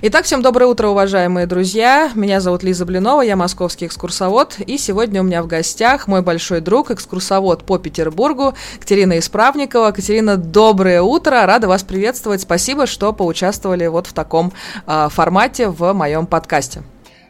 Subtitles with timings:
[0.00, 2.12] Итак, всем доброе утро, уважаемые друзья.
[2.14, 4.60] Меня зовут Лиза Блинова, я московский экскурсовод.
[4.64, 9.90] И сегодня у меня в гостях мой большой друг, экскурсовод по Петербургу, Катерина Исправникова.
[9.90, 12.42] Катерина, доброе утро, рада вас приветствовать.
[12.42, 14.52] Спасибо, что поучаствовали вот в таком
[14.86, 16.82] э, формате в моем подкасте.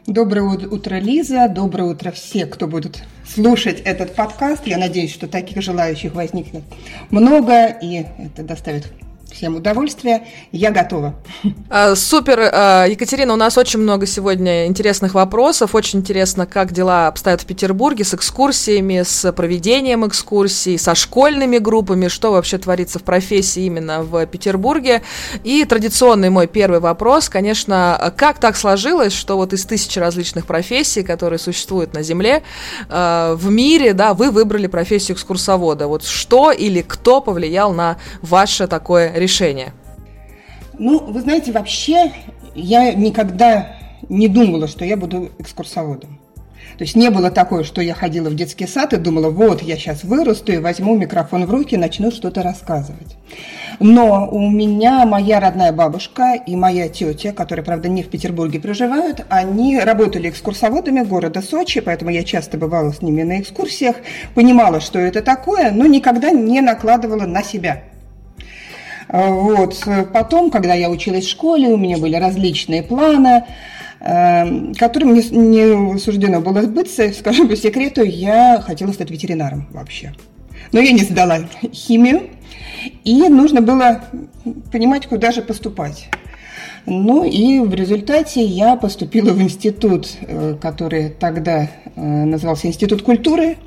[0.05, 1.47] Доброе утро, Лиза.
[1.49, 4.67] Доброе утро все, кто будут слушать этот подкаст.
[4.67, 6.63] Я надеюсь, что таких желающих возникнет
[7.09, 8.91] много, и это доставит
[9.31, 10.27] всем удовольствия.
[10.51, 11.15] Я готова.
[11.69, 15.75] А, супер, а, Екатерина, у нас очень много сегодня интересных вопросов.
[15.75, 22.07] Очень интересно, как дела обстоят в Петербурге с экскурсиями, с проведением экскурсий, со школьными группами,
[22.07, 25.03] что вообще творится в профессии именно в Петербурге.
[25.43, 31.03] И традиционный мой первый вопрос, конечно, как так сложилось, что вот из тысячи различных профессий,
[31.03, 32.43] которые существуют на Земле,
[32.89, 35.87] а, в мире, да, вы выбрали профессию экскурсовода.
[35.87, 39.73] Вот что или кто повлиял на ваше такое решение?
[40.77, 42.11] Ну, вы знаете, вообще
[42.55, 43.75] я никогда
[44.07, 46.19] не думала, что я буду экскурсоводом.
[46.77, 49.75] То есть не было такое, что я ходила в детский сад и думала, вот, я
[49.75, 53.17] сейчас вырасту и возьму микрофон в руки и начну что-то рассказывать.
[53.79, 59.25] Но у меня моя родная бабушка и моя тетя, которые, правда, не в Петербурге проживают,
[59.29, 63.97] они работали экскурсоводами города Сочи, поэтому я часто бывала с ними на экскурсиях,
[64.33, 67.83] понимала, что это такое, но никогда не накладывала на себя.
[69.09, 69.83] Вот.
[70.13, 73.45] Потом, когда я училась в школе, у меня были различные планы,
[73.99, 77.11] эм, которым не, не суждено было сбыться.
[77.13, 80.13] Скажу по секрету, я хотела стать ветеринаром вообще.
[80.71, 81.39] Но я не сдала
[81.73, 82.29] химию,
[83.03, 84.03] и нужно было
[84.71, 86.09] понимать, куда же поступать.
[86.85, 93.57] Ну и в результате я поступила в институт, э, который тогда э, назывался Институт культуры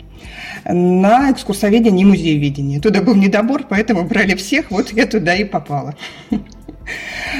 [0.64, 2.80] на экскурсоведение и музееведение.
[2.80, 5.94] Туда был недобор, поэтому брали всех, вот я туда и попала.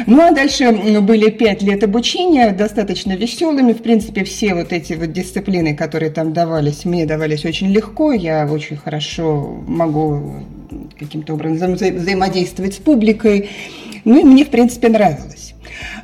[0.07, 3.73] Ну а дальше были пять лет обучения, достаточно веселыми.
[3.73, 8.13] В принципе, все вот эти вот дисциплины, которые там давались, мне давались очень легко.
[8.13, 10.45] Я очень хорошо могу
[10.99, 13.51] каким-то образом вза взаимодействовать с публикой.
[14.05, 15.55] Ну и мне, в принципе, нравилось.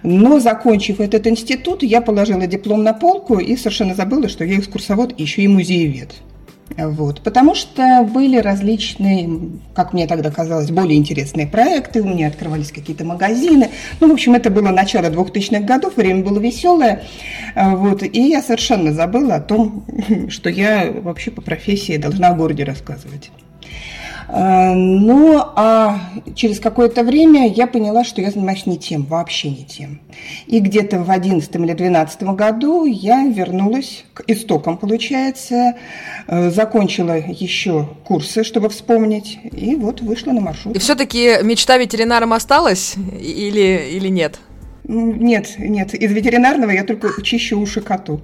[0.02, 5.18] Но, закончив этот институт, я положила диплом на полку и совершенно забыла, что я экскурсовод,
[5.18, 6.14] еще и музеевед.
[6.76, 7.22] Вот.
[7.22, 13.04] Потому что были различные, как мне тогда казалось, более интересные проекты, у меня открывались какие-то
[13.04, 13.70] магазины.
[14.00, 17.02] Ну, в общем, это было начало 2000-х годов, время было веселое.
[17.54, 18.02] Вот.
[18.02, 19.84] И я совершенно забыла о том,
[20.28, 23.30] что я вообще по профессии должна о городе рассказывать.
[24.28, 26.00] Э, ну, а
[26.34, 30.00] через какое-то время я поняла, что я занимаюсь не тем, вообще не тем.
[30.46, 35.74] И где-то в 11 или 12 году я вернулась к истокам, получается,
[36.26, 40.76] э, закончила еще курсы, чтобы вспомнить, и вот вышла на маршрут.
[40.76, 44.38] И все-таки мечта ветеринаром осталась или, или нет?
[44.84, 48.22] Нет, нет, из ветеринарного я только чищу уши коту.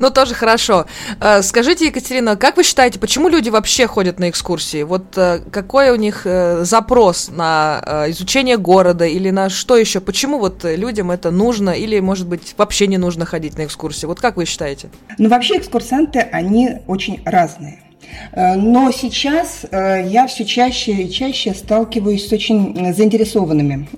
[0.00, 0.86] Ну, тоже хорошо.
[1.20, 4.82] Э, скажите, Екатерина, как вы считаете, почему люди вообще ходят на экскурсии?
[4.82, 10.00] Вот э, какой у них э, запрос на изучение города или на что еще?
[10.00, 14.06] Почему вот людям это нужно или, может быть, вообще не нужно ходить на экскурсии?
[14.06, 14.90] Вот как вы считаете?
[15.18, 17.89] Ну, вообще экскурсанты, они очень разные.
[18.34, 23.88] Но сейчас я все чаще и чаще сталкиваюсь с очень заинтересованными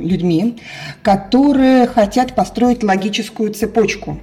[0.00, 0.58] людьми,
[1.02, 4.18] которые хотят построить логическую цепочку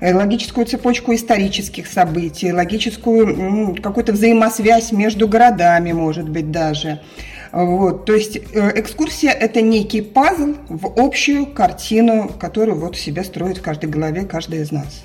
[0.00, 7.00] Э, логическую цепочку исторических событий, логическую какую-то взаимосвязь между городами, может быть, даже.
[7.52, 13.58] Вот, то есть э, экскурсия– это некий пазл в общую картину, которую вот себе строит
[13.58, 15.04] в каждой голове каждый из нас.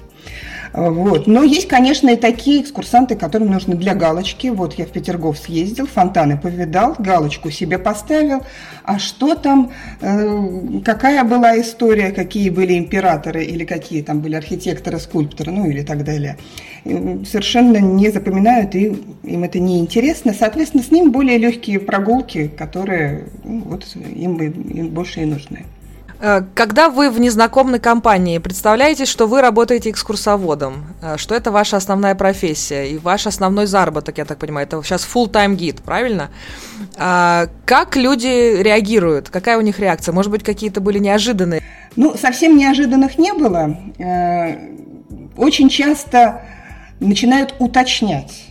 [0.73, 1.27] Вот.
[1.27, 4.47] Но есть, конечно, и такие экскурсанты, которым нужно для галочки.
[4.47, 8.43] Вот я в Петергоф съездил, фонтаны повидал, галочку себе поставил.
[8.83, 9.71] А что там,
[10.01, 15.81] э, какая была история, какие были императоры или какие там были архитекторы, скульпторы, ну или
[15.83, 16.37] так далее.
[16.83, 20.35] Совершенно не запоминают, и им это не интересно.
[20.37, 25.65] Соответственно, с ним более легкие прогулки, которые ну, вот им, им больше и нужны.
[26.21, 31.77] Э, когда вы в незнакомой компании, представляете, что вы работаете экскурсоводом, э, что это ваша
[31.77, 36.29] основная профессия и ваш основной заработок, я так понимаю, это сейчас full-time гид, правильно?
[36.97, 39.29] А как люди реагируют?
[39.29, 40.13] Какая у них реакция?
[40.13, 41.61] Может быть, какие-то были неожиданные?
[41.95, 43.77] Ну, совсем неожиданных не было.
[43.97, 44.57] Э,
[45.37, 46.41] очень часто
[46.99, 48.45] начинают уточнять.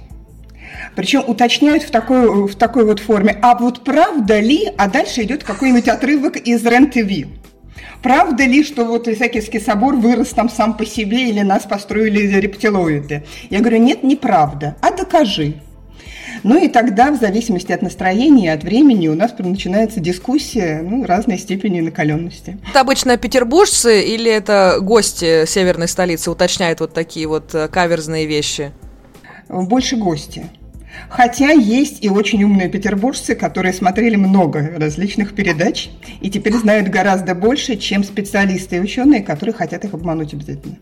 [0.96, 3.38] Причем уточняют в такой, в такой вот форме.
[3.42, 7.28] А вот правда ли, а дальше идет какой-нибудь отрывок из РЕН-ТВ.
[8.02, 13.24] Правда ли, что вот Исаакиевский собор вырос там сам по себе или нас построили рептилоиды?
[13.50, 14.76] Я говорю, нет, неправда.
[14.80, 15.54] А докажи.
[16.44, 21.38] Ну и тогда, в зависимости от настроения, от времени, у нас начинается дискуссия ну, разной
[21.38, 22.58] степени накаленности.
[22.70, 28.72] Это обычно петербуржцы или это гости северной столицы уточняют вот такие вот э, каверзные вещи?
[29.48, 30.46] Больше гости.
[31.08, 35.90] Хотя есть и очень умные петербуржцы, которые смотрели много различных передач
[36.20, 40.76] и теперь знают гораздо больше, чем специалисты и ученые, которые хотят их обмануть обязательно.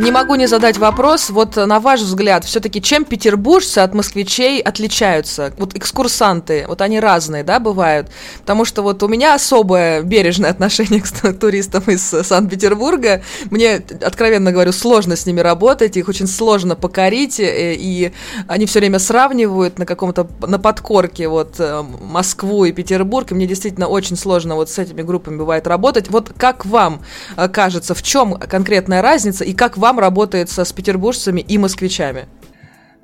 [0.00, 5.52] Не могу не задать вопрос, вот на ваш взгляд, все-таки чем петербуржцы от москвичей отличаются?
[5.58, 8.08] Вот экскурсанты, вот они разные, да, бывают?
[8.38, 13.22] Потому что вот у меня особое бережное отношение к туристам из Санкт-Петербурга.
[13.50, 18.12] Мне, откровенно говорю, сложно с ними работать, их очень сложно покорить, э, и
[18.48, 23.46] они все время сравнивают на каком-то, на подкорке вот э, Москву и Петербург, и мне
[23.46, 26.08] действительно очень сложно вот с этими группами бывает работать.
[26.08, 27.02] Вот как вам
[27.36, 32.26] э, кажется, в чем конкретная разница, и как вам вам работается с петербуржцами и москвичами?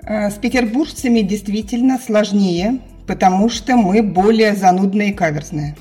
[0.06, 2.78] Э, с петербуржцами действительно сложнее,
[3.08, 5.76] потому что мы более занудные и каверзные.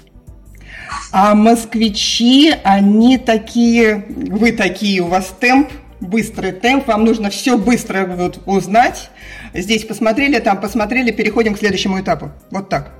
[1.12, 5.70] А москвичи, они такие, вы такие, у вас темп,
[6.00, 9.12] быстрый темп, вам нужно все быстро вот узнать.
[9.54, 12.32] Здесь посмотрели, там посмотрели, переходим к следующему этапу.
[12.50, 12.94] Вот так.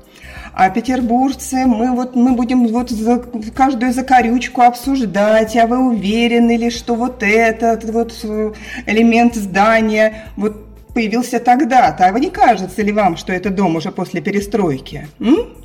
[0.58, 3.18] А петербуржцы, мы вот мы будем вот за,
[3.54, 8.54] каждую закорючку обсуждать, а вы уверены ли, что вот этот вот э,
[8.86, 10.56] элемент здания вот
[10.94, 12.08] появился тогда-то?
[12.08, 15.10] А вы не кажется ли вам, что это дом уже после перестройки?
[15.20, 15.58] М?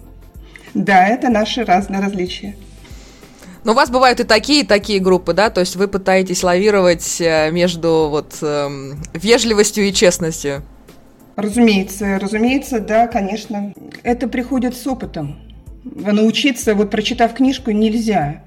[0.74, 2.56] Да, это наши разные различия.
[3.62, 5.50] Но у вас бывают и такие, и такие группы, да?
[5.50, 10.64] То есть вы пытаетесь лавировать э, между вот эм, вежливостью и честностью.
[11.40, 13.72] Разумеется, разумеется, да, конечно.
[14.02, 15.38] Это приходит с опытом.
[15.82, 18.42] Научиться, вот прочитав книжку, нельзя.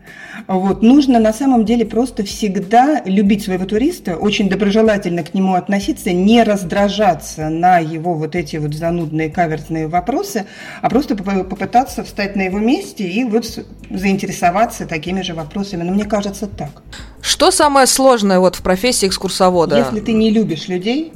[0.48, 0.84] Вот.
[0.84, 6.44] Нужно на самом деле просто всегда любить своего туриста, очень доброжелательно к нему относиться, не
[6.44, 10.46] раздражаться на его вот эти вот занудные каверзные вопросы,
[10.81, 13.46] а просто попытаться встать на его месте и вот
[13.89, 15.81] заинтересоваться такими же вопросами.
[15.81, 16.84] Но мне кажется так.
[17.22, 19.78] Что самое сложное вот в профессии экскурсовода?
[19.78, 21.13] Если ты не любишь людей,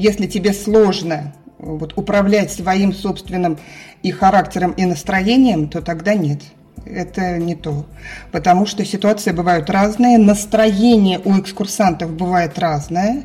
[0.00, 3.58] если тебе сложно вот, управлять своим собственным
[4.02, 6.40] и характером, и настроением, то тогда нет.
[6.86, 7.84] Это не то.
[8.32, 13.24] Потому что ситуации бывают разные, настроение у экскурсантов бывает разное.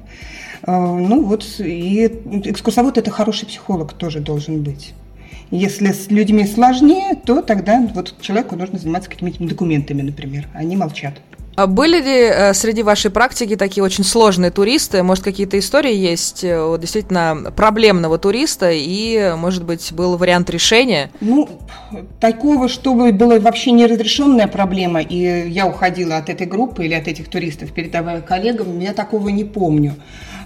[0.68, 4.94] Э, ну вот, и экскурсовод– это хороший психолог тоже должен быть.
[5.51, 10.50] Если с людьми сложнее, то тогда вот человеку нужно заниматься какими-то документами, например.
[10.54, 11.13] Они молчат.
[11.56, 15.04] А были ли э, среди вашей практики такие очень сложные туристы?
[15.04, 21.12] Может, какие-то истории есть э, действительно проблемного туриста и, может быть, был вариант решения?
[21.22, 21.48] Ну,
[22.19, 27.30] такого, чтобы была вообще неразрешенная проблема, и я уходила от этой группы или от этих
[27.30, 29.96] туристов, передавая коллегам, я такого не помню.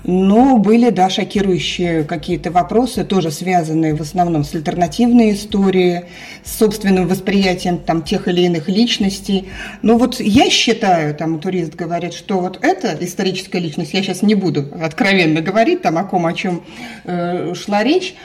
[0.04, 6.06] Но были, да, шокирующие какие-то вопросы, тоже связанные в основном с альтернативной историей,
[6.44, 9.50] с собственным восприятием там, тех или иных личностей.
[9.82, 14.36] Но вот я считаю, там турист говорит, что вот эта историческая личность, я сейчас не
[14.36, 16.64] буду откровенно говорить там о ком, о чем
[17.04, 18.16] э, шла речь,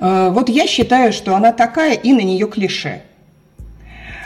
[0.00, 3.02] э, вот я считаю, что она такая и на нее клише.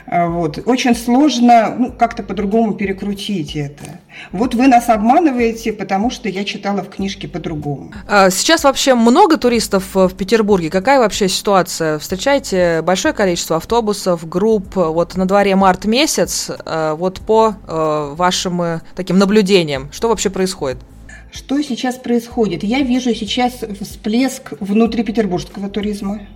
[0.06, 0.58] А, вот.
[0.66, 4.00] Очень сложно ну, как-то по-другому перекрутить это.
[4.32, 7.92] Вот вы нас обманываете, потому что я читала в книжке по-другому.
[8.08, 10.70] А сейчас вообще много туристов в Петербурге?
[10.70, 11.98] Какая вообще ситуация?
[11.98, 14.76] Встречаете большое количество автобусов, групп?
[14.76, 16.50] Вот на дворе март месяц.
[16.64, 20.78] А, вот по вашим э, таким наблюдениям, что вообще происходит?
[21.32, 22.62] Что сейчас происходит?
[22.64, 26.26] Я вижу сейчас всплеск внутрипетербургского туризма.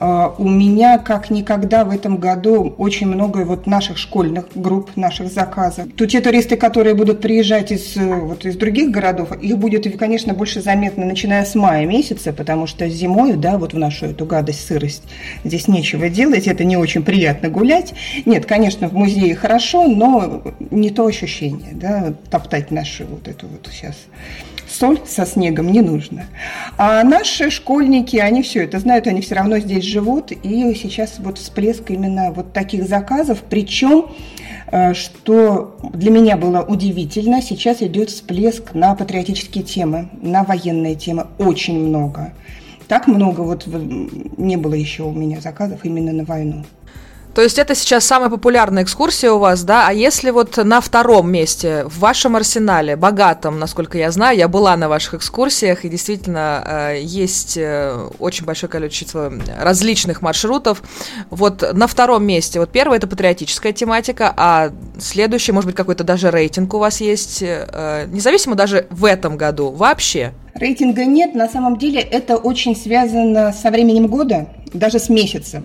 [0.00, 5.32] А, у меня как никогда в этом году очень много вот наших школьных групп, наших
[5.32, 5.86] заказов.
[5.96, 10.60] То те туристы, которые будут приезжать из, вот, из других городов, их будет, конечно, больше
[10.62, 15.02] заметно, начиная с мая месяца, потому что зимой, да, вот в нашу эту гадость, сырость,
[15.42, 17.94] здесь нечего делать, это не очень приятно гулять.
[18.24, 23.68] Нет, конечно, в музее хорошо, но не то ощущение, да, топтать нашу вот эту вот
[23.72, 23.96] сейчас
[24.78, 26.26] соль со снегом не нужно.
[26.76, 31.38] А наши школьники, они все это знают, они все равно здесь живут, и сейчас вот
[31.38, 34.06] всплеск именно вот таких заказов, причем
[34.70, 41.26] э, что для меня было удивительно, сейчас идет всплеск на патриотические темы, на военные темы,
[41.38, 42.32] очень много.
[42.86, 46.64] Так много вот не было еще у меня заказов именно на войну.
[47.38, 49.86] То есть это сейчас самая популярная экскурсия у вас, да?
[49.86, 54.76] А если вот на втором месте, в вашем арсенале, богатом, насколько я знаю, я была
[54.76, 60.82] на ваших экскурсиях, и действительно э, есть э, очень большое количество различных маршрутов.
[61.30, 66.32] Вот на втором месте, вот первое это патриотическая тематика, а следующий, может быть, какой-то даже
[66.32, 70.32] рейтинг у вас есть, э, независимо даже в этом году, вообще?
[70.54, 75.64] Рейтинга нет, на самом деле это очень связано со временем года, даже с месяцем.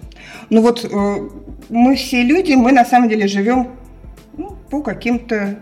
[0.51, 1.29] Ну вот э,
[1.69, 3.69] мы все люди, мы на самом деле живем
[4.37, 5.57] ну, по каким-то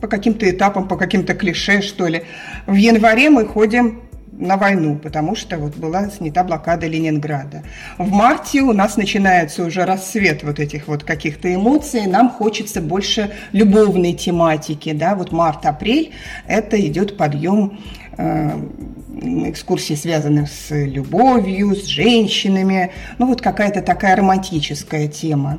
[0.00, 2.22] по каким-то этапам, по каким-то клише, что ли.
[2.66, 7.62] В январе мы ходим на войну, потому что вот была снята блокада Ленинграда.
[7.98, 13.30] В марте у нас начинается уже рассвет вот этих вот каких-то эмоций, нам хочется больше
[13.52, 16.12] любовной тематики, да, вот март-апрель,
[16.46, 17.78] это идет подъем
[18.16, 18.50] э,
[19.50, 25.58] экскурсии, связанных с любовью, с женщинами, ну вот какая-то такая романтическая тема.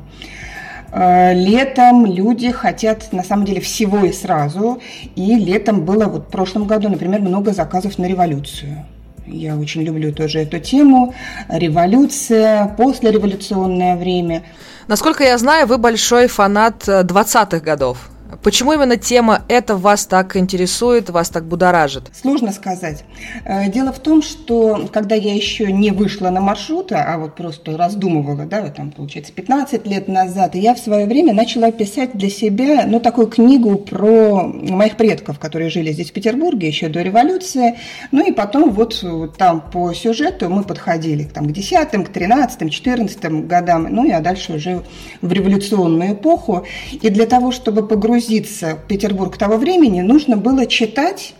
[0.93, 4.79] Э, летом люди хотят, на самом деле, всего и сразу.
[5.15, 8.85] И летом было, вот в прошлом году, например, много заказов на революцию.
[9.25, 11.15] Я очень люблю тоже эту тему.
[11.49, 14.43] Революция, послереволюционное время.
[14.87, 18.09] Насколько я знаю, вы большой фанат 20-х годов.
[18.41, 22.03] Почему именно тема эта вас так интересует, вас так будоражит?
[22.13, 23.03] Сложно сказать.
[23.45, 27.77] Э, дело в том, что когда я еще не вышла на маршруты, а вот просто
[27.77, 32.85] раздумывала, да, там, получается, 15 лет назад, я в свое время начала писать для себя,
[32.87, 37.77] ну, такую книгу про моих предков, которые жили здесь, в Петербурге, еще до революции.
[38.11, 42.71] Ну, и потом вот, вот там по сюжету мы подходили там, к 10 к 13
[42.71, 44.83] 14 годам, ну, и а дальше уже
[45.21, 46.65] в революционную эпоху.
[46.91, 51.33] И для того, чтобы погрузить погрузиться в Петербург того времени, нужно было читать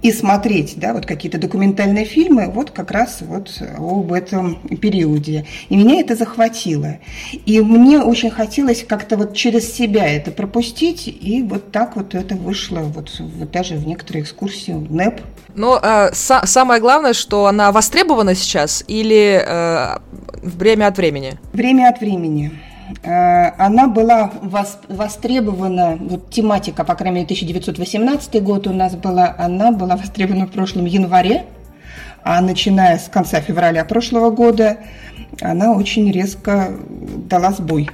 [0.00, 5.44] и смотреть, да, вот какие-то документальные фильмы, вот как раз вот об этом периоде.
[5.68, 6.98] И меня это захватило.
[7.46, 12.36] И мне очень хотелось как-то вот через себя это пропустить, и вот так вот это
[12.36, 15.20] вышло вот, вот даже в некоторые экскурсии в НЭП.
[15.56, 19.98] Но э, са- самое главное, что она востребована сейчас или э,
[20.44, 21.32] время от времени?
[21.52, 22.52] Время от времени.
[23.02, 24.30] Э, она была
[24.88, 30.50] востребована, вот тематика, по крайней мере, 1918 год у нас была, она была востребована в
[30.50, 31.44] прошлом январе,
[32.22, 34.78] а начиная с конца февраля прошлого года
[35.40, 36.72] она очень резко
[37.28, 37.90] дала сбой.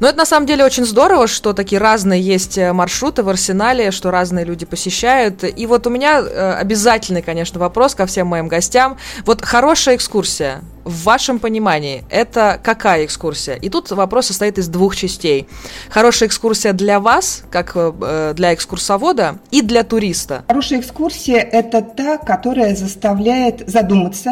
[0.00, 3.90] Ну, это на самом деле очень здорово, что такие разные есть э, маршруты в арсенале,
[3.90, 5.44] что разные люди посещают.
[5.44, 8.96] И вот у меня э, обязательный, конечно, вопрос ко всем моим гостям.
[9.24, 13.54] Вот хорошая экскурсия в вашем понимании, это какая экскурсия?
[13.54, 15.46] И тут вопрос состоит из двух частей.
[15.90, 20.44] Хорошая экскурсия для вас, как э, для экскурсовода, и для туриста.
[20.48, 24.30] Хорошая экскурсия– это та, которая заставляет задуматься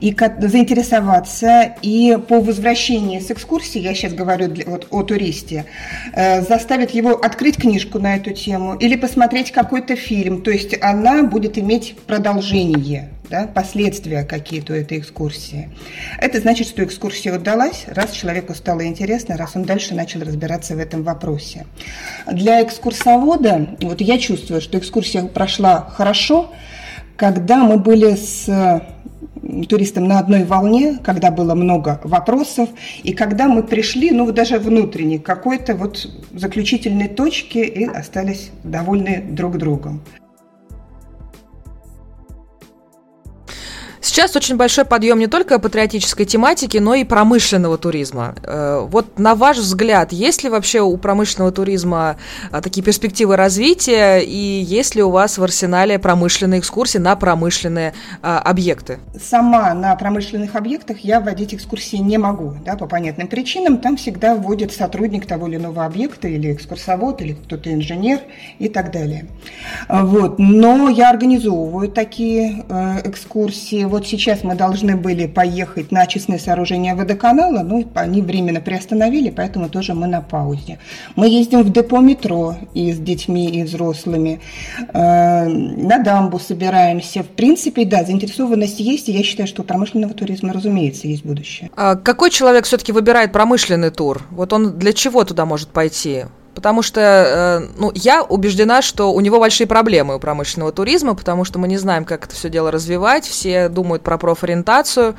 [0.00, 1.74] и заинтересоваться.
[1.82, 5.64] И по возвращении с экскурсии, я сейчас говорю для, вот, о туристе,
[6.12, 10.42] э, заставит его открыть книжку на эту тему или посмотреть какой-то фильм.
[10.42, 15.70] То есть она будет иметь продолжение да, последствия какие-то этой экскурсии.
[16.20, 20.78] Это значит, что экскурсия удалась, раз человеку стало интересно, раз он дальше начал разбираться в
[20.78, 21.66] этом вопросе.
[22.26, 26.50] Для экскурсовода, вот я чувствую, что экскурсия прошла хорошо,
[27.16, 28.48] когда мы были с
[29.68, 32.68] туристом на одной волне, когда было много вопросов,
[33.02, 39.58] и когда мы пришли, ну, даже внутренне, какой-то вот заключительной точке и остались довольны друг
[39.58, 40.02] другом.
[44.00, 48.34] Сейчас очень большой подъем не только патриотической тематики, но и промышленного туризма.
[48.42, 52.16] Э, вот на ваш взгляд, есть ли вообще у промышленного туризма
[52.50, 57.94] а, такие перспективы развития, и есть ли у вас в арсенале промышленные экскурсии на промышленные
[58.22, 58.98] а, объекты?
[59.20, 63.78] Сама на промышленных объектах я вводить экскурсии не могу, да, по понятным причинам.
[63.78, 68.20] Там всегда вводит сотрудник того или иного объекта, или экскурсовод, или кто-то инженер
[68.58, 69.26] и так далее.
[69.88, 70.38] Вот.
[70.38, 76.94] Но я организовываю такие э, экскурсии вот сейчас мы должны были поехать на очистное сооружение
[76.94, 80.78] водоканала, но они временно приостановили, поэтому тоже мы на паузе.
[81.16, 84.40] Мы ездим в депо метро и с детьми, и взрослыми.
[84.92, 87.22] Э, на дамбу собираемся.
[87.22, 91.70] В принципе, да, заинтересованность есть, и я считаю, что у промышленного туризма, разумеется, есть будущее.
[91.76, 94.22] А какой человек все-таки выбирает промышленный тур?
[94.30, 96.24] Вот он для чего туда может пойти?
[96.58, 101.44] Потому что, э, ну, я убеждена, что у него большие проблемы у промышленного туризма, потому
[101.44, 103.24] что мы не знаем, как это все дело развивать.
[103.24, 105.14] Все думают про профориентацию,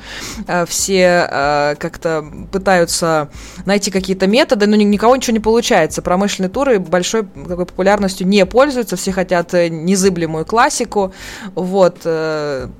[0.46, 3.30] э, все э, как-то пытаются
[3.64, 6.02] найти какие-то методы, но никого ничего не получается.
[6.02, 11.14] Промышленные туры большой такой популярностью не пользуются, все хотят незыблемую классику.
[11.54, 12.06] Вот,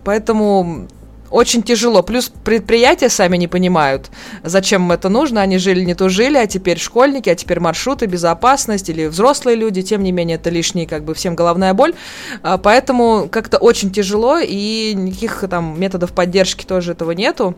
[0.04, 0.86] поэтому
[1.30, 2.02] очень тяжело.
[2.02, 4.10] Плюс предприятия сами не понимают,
[4.42, 5.40] зачем это нужно.
[5.40, 9.82] Они жили не то жили, а теперь школьники, а теперь маршруты, безопасность или взрослые люди.
[9.82, 11.94] Тем не менее, это лишний, как бы, всем головная боль.
[12.42, 17.54] А, поэтому как-то очень тяжело, и никаких там методов поддержки тоже этого нету.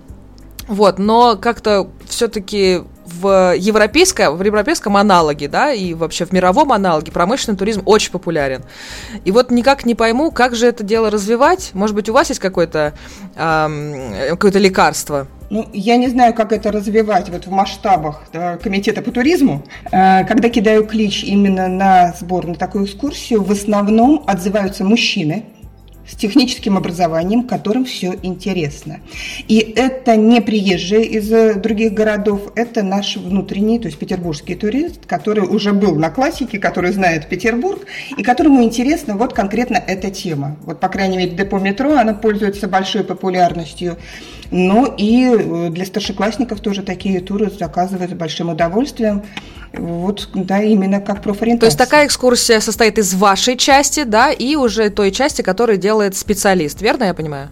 [0.68, 2.82] Вот, но как-то все-таки
[3.20, 8.62] в, европейское, в европейском аналоге, да, и вообще в мировом аналоге промышленный туризм очень популярен.
[9.24, 11.70] И вот никак не пойму, как же это дело развивать.
[11.74, 12.94] Может быть, у вас есть какое-то
[13.36, 15.26] эм, какое-то лекарство?
[15.50, 19.62] Ну, я не знаю, как это развивать вот в масштабах да, комитета по туризму.
[19.90, 25.44] Э, когда кидаю клич именно на сбор на такую экскурсию, в основном отзываются мужчины,
[26.06, 29.00] с техническим образованием, которым все интересно.
[29.48, 35.06] И это не приезжие из э, других городов, это наш внутренний, то есть петербургский турист,
[35.06, 40.56] который уже был на классике, который знает Петербург, и которому интересна вот конкретно эта тема.
[40.62, 43.96] Вот, по крайней мере, депо метро, она пользуется большой популярностью.
[44.50, 49.22] Ну и э, для старшеклассников тоже такие туры заказывают с большим удовольствием.
[49.72, 51.60] Вот, да, именно как профориентация.
[51.60, 56.14] То есть такая экскурсия состоит из вашей части, да, и уже той части, которую делает
[56.14, 57.48] специалист, верно я понимаю?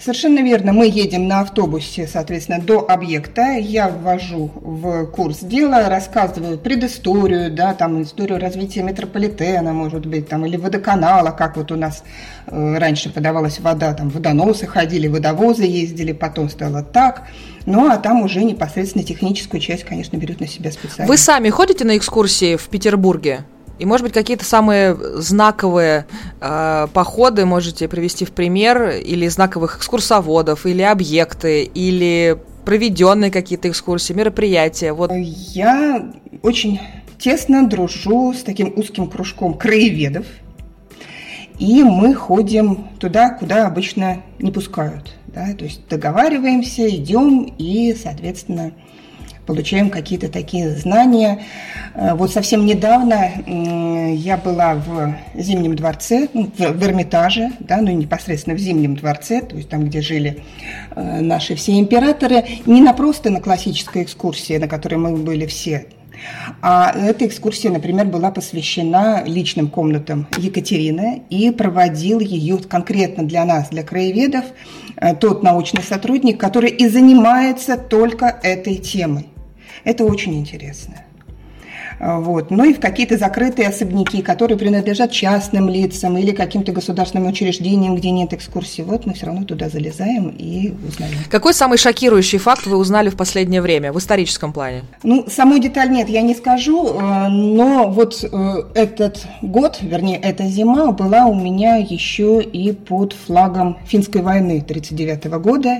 [0.00, 0.72] Совершенно верно.
[0.72, 3.58] Мы едем на автобусе, соответственно, до объекта.
[3.58, 10.46] Я ввожу в курс дела, рассказываю предысторию, да, там историю развития метрополитена, может быть, там,
[10.46, 12.02] или водоканала, как вот у нас
[12.46, 17.24] э, раньше подавалась вода, там водоносы ходили, водовозы ездили, потом стало так.
[17.66, 21.06] Ну, а там уже непосредственно техническую часть, конечно, берет на себя специально.
[21.06, 23.44] Вы сами ходите на экскурсии в Петербурге?
[23.78, 26.04] И, может быть, какие-то самые знаковые
[26.40, 32.36] э, походы можете привести в пример, или знаковых экскурсоводов, или объекты, или
[32.66, 34.92] проведенные какие-то экскурсии, мероприятия.
[34.92, 35.10] Вот.
[35.14, 36.10] Я
[36.42, 36.78] очень
[37.18, 40.26] тесно дружу с таким узким кружком краеведов,
[41.58, 45.14] и мы ходим туда, куда обычно не пускают.
[45.34, 45.54] Да?
[45.54, 48.72] То есть договариваемся, идем и, соответственно,
[49.50, 51.42] получаем какие-то такие знания.
[51.94, 53.32] Э, вот совсем недавно
[54.14, 59.56] я была в Зимнем дворце, ну, в Эрмитаже, да, ну непосредственно в Зимнем дворце, то
[59.56, 60.42] есть там, где жили
[60.94, 65.86] э, наши все императоры, не на просто на классической экскурсии, на которой мы были все,
[66.62, 73.68] а эта экскурсия, например, была посвящена личным комнатам Екатерины и проводил ее конкретно для нас,
[73.70, 74.44] для краеведов,
[74.96, 79.28] э, тот научный сотрудник, который и занимается только этой темой.
[79.84, 80.94] Это очень интересно.
[82.00, 82.50] А, вот.
[82.50, 88.10] Ну и в какие-то закрытые особняки, которые принадлежат частным лицам или каким-то государственным учреждениям, где
[88.10, 88.80] нет экскурсии.
[88.80, 91.14] Вот мы все равно туда залезаем и узнаем.
[91.28, 94.82] Какой самый шокирующий факт вы узнали в последнее время в историческом плане?
[95.02, 100.46] Ну, саму деталь нет, я не скажу, э, но вот э, этот год, вернее, эта
[100.46, 105.78] зима была у меня еще и под флагом финской войны 1939 года.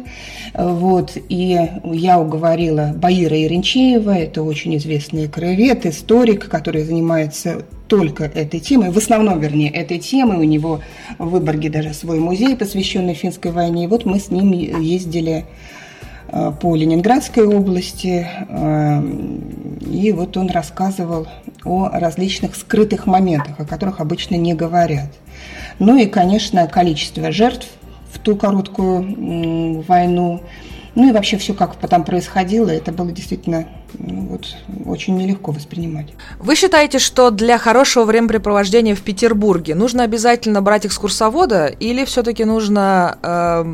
[0.55, 6.10] Вот, и я уговорила Баира Иринчеева, это очень известный краевед, историк,
[6.49, 10.39] который занимается только этой темой, в основном, вернее, этой темой.
[10.39, 10.81] У него
[11.19, 13.85] в Выборге даже свой музей, посвященный финской войне.
[13.85, 15.45] И вот мы с ним ездили
[16.29, 19.03] э, по Ленинградской области, э,
[19.89, 21.29] и вот он рассказывал
[21.65, 25.11] о различных скрытых моментах, о которых обычно не говорят.
[25.79, 27.69] Ну и, конечно, количество жертв
[28.13, 30.41] в ту короткую войну,
[30.95, 33.67] ну и вообще все, как там происходило, это было действительно
[33.99, 34.47] вот,
[34.87, 36.09] очень нелегко воспринимать.
[36.39, 43.19] Вы считаете, что для хорошего времяпрепровождения в Петербурге нужно обязательно брать экскурсовода или все-таки нужно
[43.23, 43.65] э,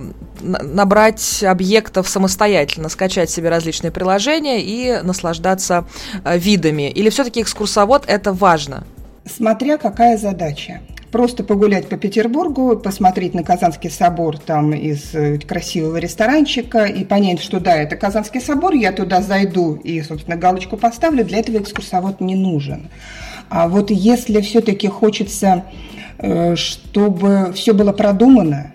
[0.40, 5.86] набрать объектов самостоятельно, скачать себе различные приложения и наслаждаться
[6.24, 6.90] э, видами?
[6.90, 8.84] Или все-таки экскурсовод это важно?
[9.24, 15.96] Смотря какая задача просто погулять по Петербургу, посмотреть на Казанский собор там из э, красивого
[15.96, 21.24] ресторанчика и понять, что да, это Казанский собор, я туда зайду и, собственно, галочку поставлю,
[21.24, 22.88] для этого экскурсовод не нужен.
[23.48, 25.64] А вот если все-таки хочется,
[26.18, 28.72] э, чтобы все было продумано,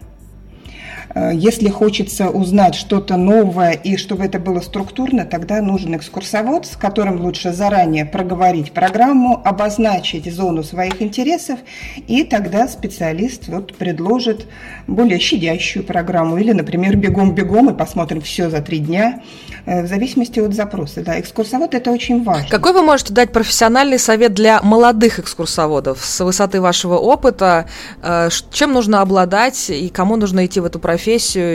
[1.33, 7.21] если хочется узнать что-то новое и чтобы это было структурно, тогда нужен экскурсовод, с которым
[7.21, 11.59] лучше заранее проговорить программу, обозначить зону своих интересов,
[12.07, 14.47] и тогда специалист вот предложит
[14.87, 19.21] более щадящую программу или, например, бегом-бегом и посмотрим все за три дня,
[19.65, 21.01] э, в зависимости от запроса.
[21.01, 22.49] Да, экскурсовод– это очень важно.
[22.49, 27.67] Какой вы можете дать профессиональный совет для молодых экскурсоводов с высоты вашего опыта?
[28.01, 31.00] Э, чем нужно обладать и кому нужно идти в эту профессию?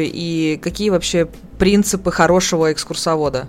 [0.06, 1.28] И какие вообще
[1.58, 3.48] принципы хорошего экскурсовода?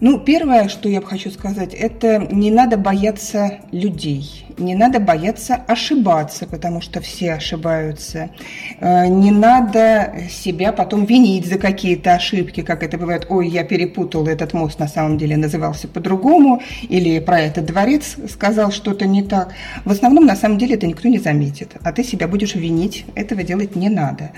[0.00, 6.46] Ну, первое, что я хочу сказать, это не надо бояться людей, не надо бояться ошибаться,
[6.46, 8.30] потому что все ошибаются.
[8.80, 13.26] Э, не надо себя потом винить за какие-то ошибки, как это бывает.
[13.28, 18.72] Ой, я перепутал, этот мост на самом деле назывался по-другому, или про этот дворец сказал
[18.72, 19.52] что-то не так.
[19.84, 23.04] В основном, на самом деле, это никто не заметит, а ты себя будешь винить.
[23.14, 24.30] Этого делать не надо.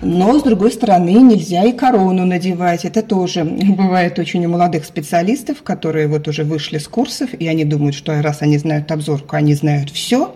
[0.00, 2.84] Но, с другой стороны, нельзя и корону надевать.
[2.84, 7.64] Это тоже бывает очень у молодых специалистов которые вот уже вышли с курсов, и они
[7.64, 10.34] думают, что раз они знают обзорку, они знают все.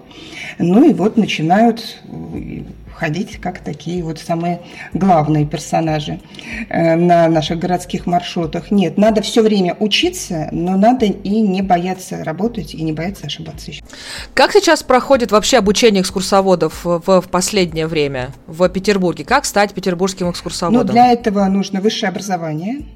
[0.58, 2.62] Ну и вот начинают э,
[2.94, 4.60] ходить как такие вот самые
[4.92, 6.20] главные персонажи
[6.68, 8.70] э, на наших городских маршрутах.
[8.70, 13.72] Нет, надо все время учиться, но надо и не бояться работать, и не бояться ошибаться.
[14.34, 19.24] Как сейчас проходит вообще обучение экскурсоводов в, в последнее время в Петербурге?
[19.24, 20.86] Как стать петербургским экскурсоводом?
[20.86, 22.82] Ну, для этого нужно высшее образование–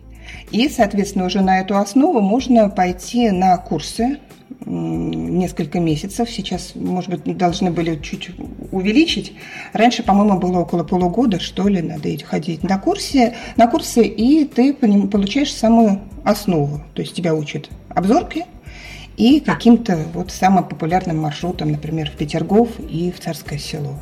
[0.51, 4.19] и, соответственно, уже на эту основу можно пойти на курсы
[4.67, 6.31] несколько месяцев.
[6.31, 8.31] Сейчас, может быть, должны были чуть
[8.71, 9.35] увеличить.
[9.73, 14.73] Раньше, по-моему, было около полугода, что ли, надо ходить на курсе, на курсы, и ты
[14.75, 16.83] получаешь самую основу.
[16.95, 18.47] То есть тебя учат обзорки
[19.17, 23.95] и каким-то вот самым популярным маршрутом, например, в Петергоф и в Царское село.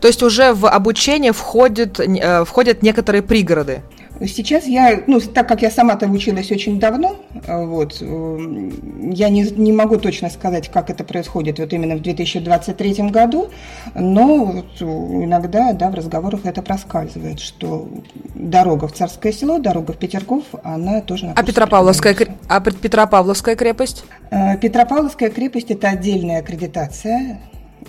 [0.00, 3.82] То есть уже в обучение входят, э, входят некоторые пригороды?
[4.20, 8.70] Сейчас я, ну, так как я сама-то училась очень давно, э, вот, э,
[9.12, 13.50] я не, не могу точно сказать, как это происходит вот именно в 2023 году,
[13.94, 17.88] но вот иногда, да, в разговорах это проскальзывает, что
[18.34, 21.32] дорога в Царское село, дорога в Петергоф, она тоже...
[21.36, 22.16] А Петропавловская,
[22.48, 24.04] а Петропавловская крепость?
[24.30, 27.38] Э, Петропавловская крепость– это отдельная аккредитация,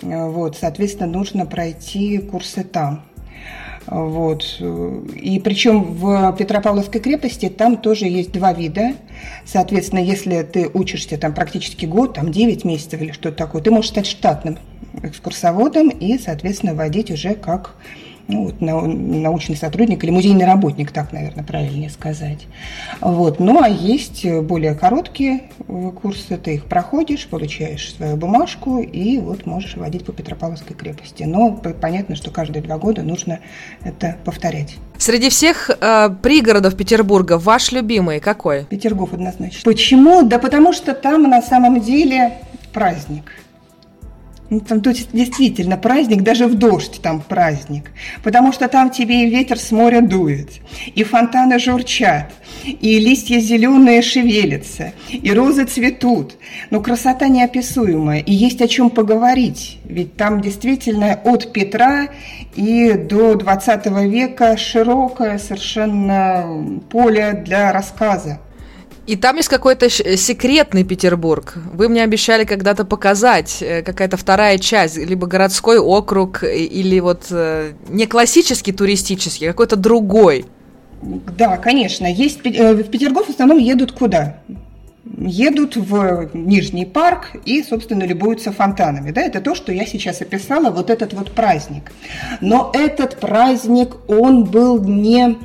[0.02, 3.02] вот, соответственно, нужно пройти курсы там.
[3.86, 4.60] Вот.
[5.14, 8.94] И причем в Петропавловской крепости там тоже есть два вида.
[9.44, 13.90] Соответственно, если ты учишься там практически год, там 9 месяцев или что-то такое, ты можешь
[13.90, 14.58] стать штатным
[15.02, 17.74] экскурсоводом и, соответственно, водить уже как
[18.30, 22.46] вот, научный сотрудник или музейный работник, так, наверное, правильнее сказать.
[23.00, 23.40] Вот.
[23.40, 29.46] Ну, а есть более короткие э, курсы, ты их проходишь, получаешь свою бумажку и вот
[29.46, 31.24] можешь водить по Петропавловской крепости.
[31.24, 33.40] Но понятно, что каждые два года нужно
[33.82, 34.76] это повторять.
[34.98, 38.64] Среди всех э, пригородов Петербурга ваш любимый какой?
[38.64, 39.60] Петергоф однозначно.
[39.64, 40.22] Почему?
[40.22, 42.34] Да потому что там на самом деле
[42.72, 43.32] праздник.
[44.50, 47.92] Ну, там есть, действительно праздник, даже в дождь там праздник,
[48.24, 50.50] потому что там тебе и ветер с моря дует,
[50.92, 52.32] и фонтаны журчат,
[52.64, 56.36] и листья зеленые шевелятся, и розы цветут.
[56.70, 62.08] Но красота неописуемая, и есть о чем поговорить, ведь там действительно от Петра
[62.56, 68.40] и до 20 века широкое совершенно поле для рассказа.
[69.06, 71.54] И там есть какой-то э, секретный Петербург.
[71.72, 77.72] Вы мне обещали когда-то показать э, какая-то вторая часть, либо городской округ, или вот э,
[77.88, 80.44] не классический туристический, а какой-то другой.
[81.02, 82.06] Да, конечно.
[82.06, 84.36] Есть в Петергоф в основном едут куда?
[85.18, 89.10] едут в Нижний парк и, собственно, любуются фонтанами.
[89.10, 91.92] Да, это то, что я сейчас описала, вот этот вот праздник.
[92.40, 95.36] Но этот праздник, он был не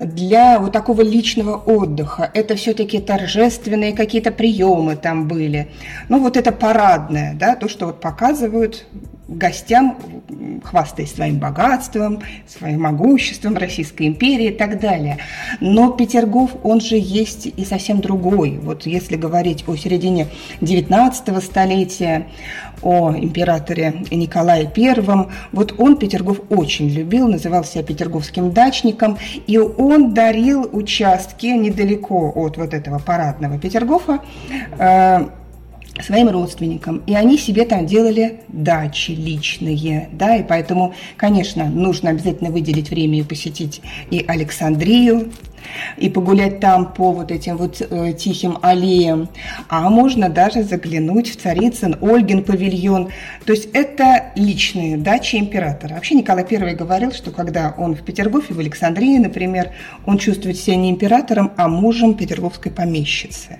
[0.00, 2.30] для вот такого личного отдыха.
[2.34, 5.68] Это все-таки торжественные какие-то приемы там были.
[6.08, 8.86] Ну, вот это парадное, да, то, что вот показывают
[9.28, 9.98] гостям,
[10.62, 15.18] хвастаясь своим богатством, своим могуществом Российской империи и так далее.
[15.60, 18.58] Но Петергоф, он же есть и совсем другой.
[18.62, 20.28] Вот если говорить о середине
[20.60, 22.28] XIX столетия,
[22.82, 30.14] о императоре Николае I, вот он Петергоф очень любил, называл себя петерговским дачником, и он
[30.14, 34.20] дарил участки недалеко от вот этого парадного Петергофа,
[34.78, 35.26] э,
[36.02, 42.50] своим родственникам, и они себе там делали дачи личные, да, и поэтому, конечно, нужно обязательно
[42.50, 43.80] выделить время и посетить
[44.10, 45.30] и Александрию,
[45.96, 49.28] и погулять там по вот этим вот э, тихим аллеям,
[49.68, 53.10] а можно даже заглянуть в Царицын, Ольгин павильон.
[53.44, 55.94] То есть это личные дачи императора.
[55.94, 59.70] Вообще Николай I говорил, что когда он в Петергофе, в Александрии, например,
[60.04, 63.58] он чувствует себя не императором, а мужем петерговской помещицы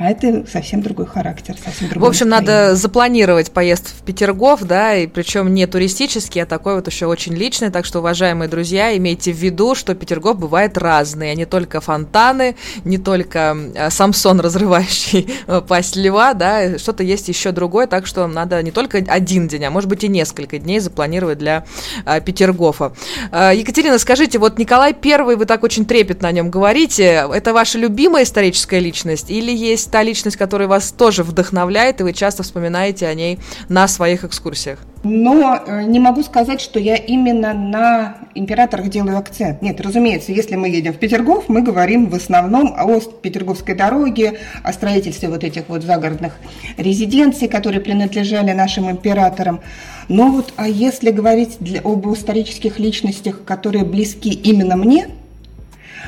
[0.00, 2.06] а это совсем другой характер, совсем другой.
[2.06, 2.66] В общем, настроение.
[2.66, 7.34] надо запланировать поезд в Петергоф, да, и причем не туристический, а такой вот еще очень
[7.34, 11.80] личный, так что, уважаемые друзья, имейте в виду, что Петергоф бывает разный, а не только
[11.80, 18.06] фонтаны, не только э, Самсон, разрывающий э, пасть льва, да, что-то есть еще другое, так
[18.06, 21.64] что надо не только один день, а может быть и несколько дней запланировать для
[22.06, 22.92] э, Петергофа.
[23.32, 27.78] Э, Екатерина, скажите, вот Николай Первый, вы так очень трепетно о нем говорите, это ваша
[27.78, 33.06] любимая историческая личность или есть та личность, которая вас тоже вдохновляет, и вы часто вспоминаете
[33.06, 34.78] о ней на своих экскурсиях?
[35.04, 39.62] Но э, не могу сказать, что я именно на императорах делаю акцент.
[39.62, 44.72] Нет, разумеется, если мы едем в Петергоф, мы говорим в основном о Петерговской дороге, о
[44.72, 46.34] строительстве вот этих вот загородных
[46.76, 49.60] резиденций, которые принадлежали нашим императорам.
[50.08, 55.08] Но вот, а если говорить для, об исторических личностях, которые близки именно мне,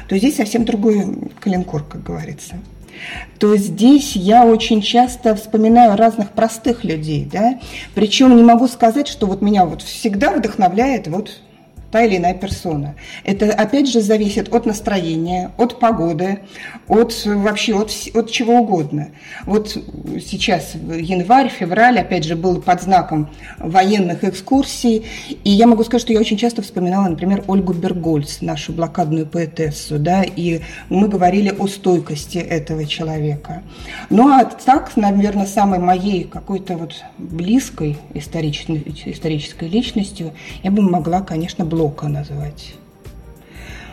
[0.09, 1.07] то здесь совсем другой
[1.39, 2.57] калинкор, как говорится
[3.39, 7.59] то здесь я очень часто вспоминаю разных простых людей, да,
[7.95, 11.41] причем не могу сказать, что вот меня вот всегда вдохновляет вот
[11.91, 12.95] та или иная персона.
[13.25, 16.41] Это, опять же, зависит от настроения, от погоды,
[16.89, 19.09] от вообще от, от чего угодно.
[19.45, 19.77] Вот
[20.21, 25.05] сейчас январь, февраль, опять же, был под знаком военных экскурсий,
[25.45, 29.99] и я могу сказать, что я очень часто вспоминала, например, Ольгу Бергольц, нашу блокадную поэтессу,
[29.99, 33.63] да, и мы говорили о стойкости этого человека.
[34.11, 41.21] Ну, а так, наверное, самой моей какой-то вот близкой исторической, исторической личностью я бы могла,
[41.23, 42.75] конечно, Блока назвать.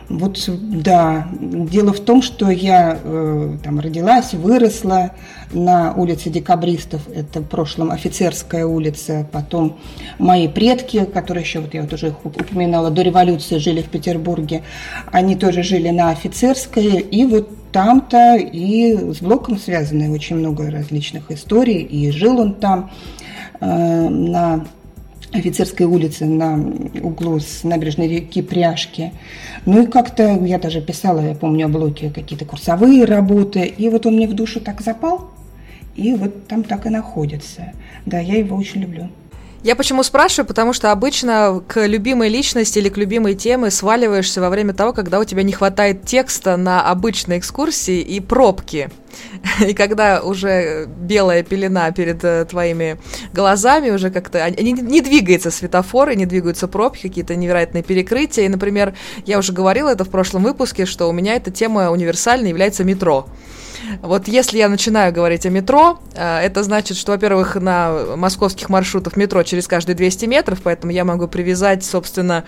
[0.10, 5.12] Вот, да, дело в том, что я э, там родилась, выросла
[5.54, 9.78] на улице Декабристов, это в прошлом офицерская улица, потом
[10.20, 14.64] мои предки, которые еще, вот я вот уже их упоминала, до революции жили в Петербурге,
[15.12, 21.32] они тоже жили на офицерской, и вот там-то и с Блоком связаны очень много различных
[21.32, 22.92] историй, и жил он там
[23.62, 24.66] э, на
[25.32, 26.56] офицерской улице на
[27.02, 29.12] углу с набережной реки Пряжки.
[29.66, 33.66] Ну и как-то я даже писала, я помню, о блоке какие-то курсовые работы.
[33.66, 35.32] И вот он мне в душу так запал,
[35.96, 37.74] и вот там так и находится.
[38.06, 39.10] Да, я его очень люблю.
[39.64, 40.48] Я почему спрашиваю?
[40.48, 45.20] Потому что обычно к любимой личности или к любимой теме сваливаешься во время того, когда
[45.20, 48.90] у тебя не хватает текста на обычной экскурсии и пробки.
[49.68, 53.00] И когда уже белая пелена перед э, твоими
[53.34, 58.46] глазами, уже как-то не, не двигается светофор, и не двигаются пробки, какие-то невероятные перекрытия.
[58.46, 58.94] И, например,
[59.26, 63.28] я уже говорила это в прошлом выпуске, что у меня эта тема универсальной является метро.
[64.02, 69.18] Вот если я начинаю говорить о метро, э, это значит, что, во-первых, на московских маршрутах
[69.18, 72.44] метро через каждые 200 метров, поэтому я могу привязать, собственно,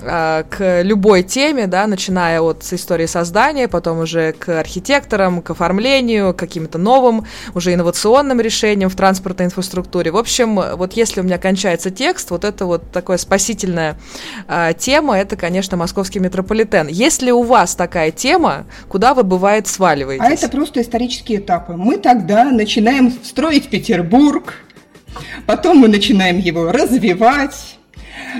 [0.00, 6.34] э, к любой теме, да, начиная от истории создания, потом уже к архитекторам, к оформлению,
[6.34, 10.10] к каким-то новым, уже инновационным решениям в транспортной инфраструктуре.
[10.10, 13.98] В общем, вот если у меня кончается текст, вот это вот такая спасительная
[14.48, 16.86] э, тема, это, конечно, московский метрополитен.
[16.88, 20.24] Если у вас такая тема, куда вы, бывает, сваливаетесь?
[20.24, 21.74] А это просто исторические этапы.
[21.74, 24.54] Мы тогда начинаем строить Петербург,
[25.46, 27.78] потом мы начинаем его развивать,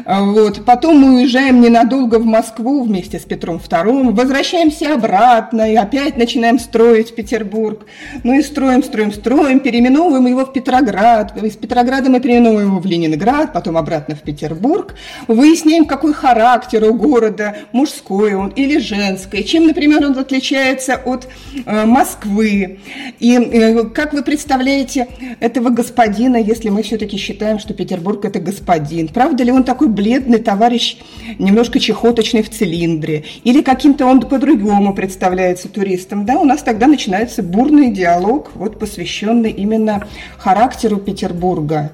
[0.06, 0.64] вот.
[0.64, 6.58] Потом мы уезжаем ненадолго в Москву вместе с Петром II, возвращаемся обратно и опять начинаем
[6.58, 7.86] строить Петербург.
[8.22, 11.36] Ну и строим, строим, строим, переименовываем его в Петроград.
[11.42, 14.94] Из Петрограда мы переименовываем его в Ленинград, потом обратно в Петербург.
[15.28, 21.28] Выясняем, какой характер у города, мужской он или женский, чем, например, он отличается от
[21.66, 22.80] э, Москвы.
[23.18, 25.08] И э, как вы представляете
[25.40, 29.08] этого господина, если мы все-таки считаем, что Петербург это господин?
[29.08, 30.96] Правда ли он такой бледный товарищ,
[31.38, 37.40] немножко чехоточный в цилиндре, или каким-то он по-другому представляется туристам, да, у нас тогда начинается
[37.40, 41.92] бурный диалог, вот посвященный именно характеру Петербурга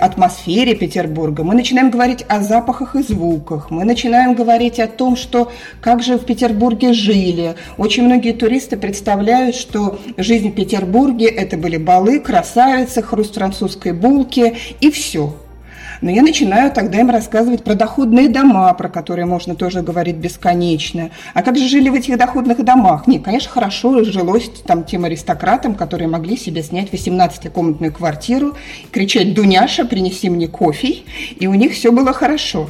[0.00, 5.50] атмосфере Петербурга, мы начинаем говорить о запахах и звуках, мы начинаем говорить о том, что
[5.80, 7.54] как же в Петербурге жили.
[7.78, 14.54] Очень многие туристы представляют, что жизнь в Петербурге– это были балы, красавицы, хруст французской булки
[14.80, 15.34] и все–
[16.00, 21.10] но я начинаю тогда им рассказывать про доходные дома, про которые можно тоже говорить бесконечно.
[21.34, 23.06] А как же жили в этих доходных домах?
[23.06, 28.54] Нет, конечно, хорошо жилось там тем аристократам, которые могли себе снять 18-комнатную квартиру,
[28.90, 30.98] кричать «Дуняша, принеси мне кофе»,
[31.38, 32.68] и у них все было хорошо.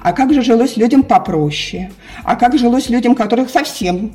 [0.00, 1.90] А как же жилось людям попроще?
[2.22, 4.12] А как жилось людям, которых совсем,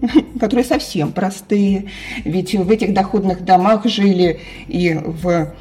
[0.40, 1.90] которые совсем простые?
[2.24, 5.52] Ведь в этих доходных домах жили и в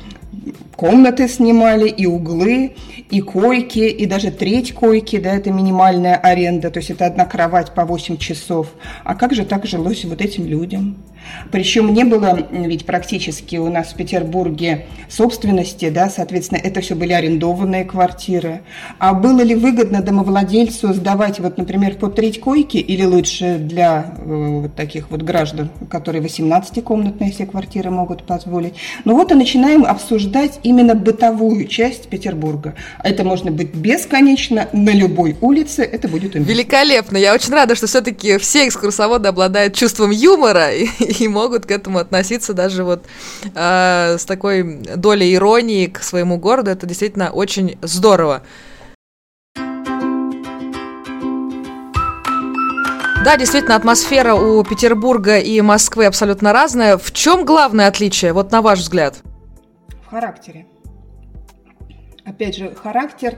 [0.76, 2.76] комнаты снимали, и углы,
[3.10, 7.74] и койки, и даже треть койки, да, это минимальная аренда, то есть это одна кровать
[7.74, 8.68] по 8 часов.
[9.04, 10.98] А как же так жилось вот этим людям?
[11.52, 17.14] Причем не было ведь практически у нас в Петербурге собственности, да, соответственно, это все были
[17.14, 18.62] арендованные квартиры.
[19.00, 24.60] А было ли выгодно домовладельцу сдавать, вот, например, по треть койки или лучше для э,
[24.62, 28.76] вот таких вот граждан, которые 18-комнатные все квартиры могут позволить?
[29.04, 32.74] Ну вот и начинаем обсуждать именно бытовую часть Петербурга.
[33.04, 36.52] Это можно быть бесконечно на любой улице, это будет уместно.
[36.52, 37.18] Великолепно!
[37.18, 42.54] Я очень рада, что все-таки все экскурсоводы обладают чувством юмора и могут к этому относиться
[42.54, 43.06] даже вот
[43.54, 46.72] э, с такой долей иронии к своему городу.
[46.72, 48.42] Это действительно очень здорово.
[53.24, 56.98] Да, действительно, атмосфера у Петербурга и Москвы абсолютно разная.
[56.98, 59.24] В чем главное отличие, вот на ваш взгляд?
[60.16, 60.66] Характере.
[62.26, 63.38] Опять же, характер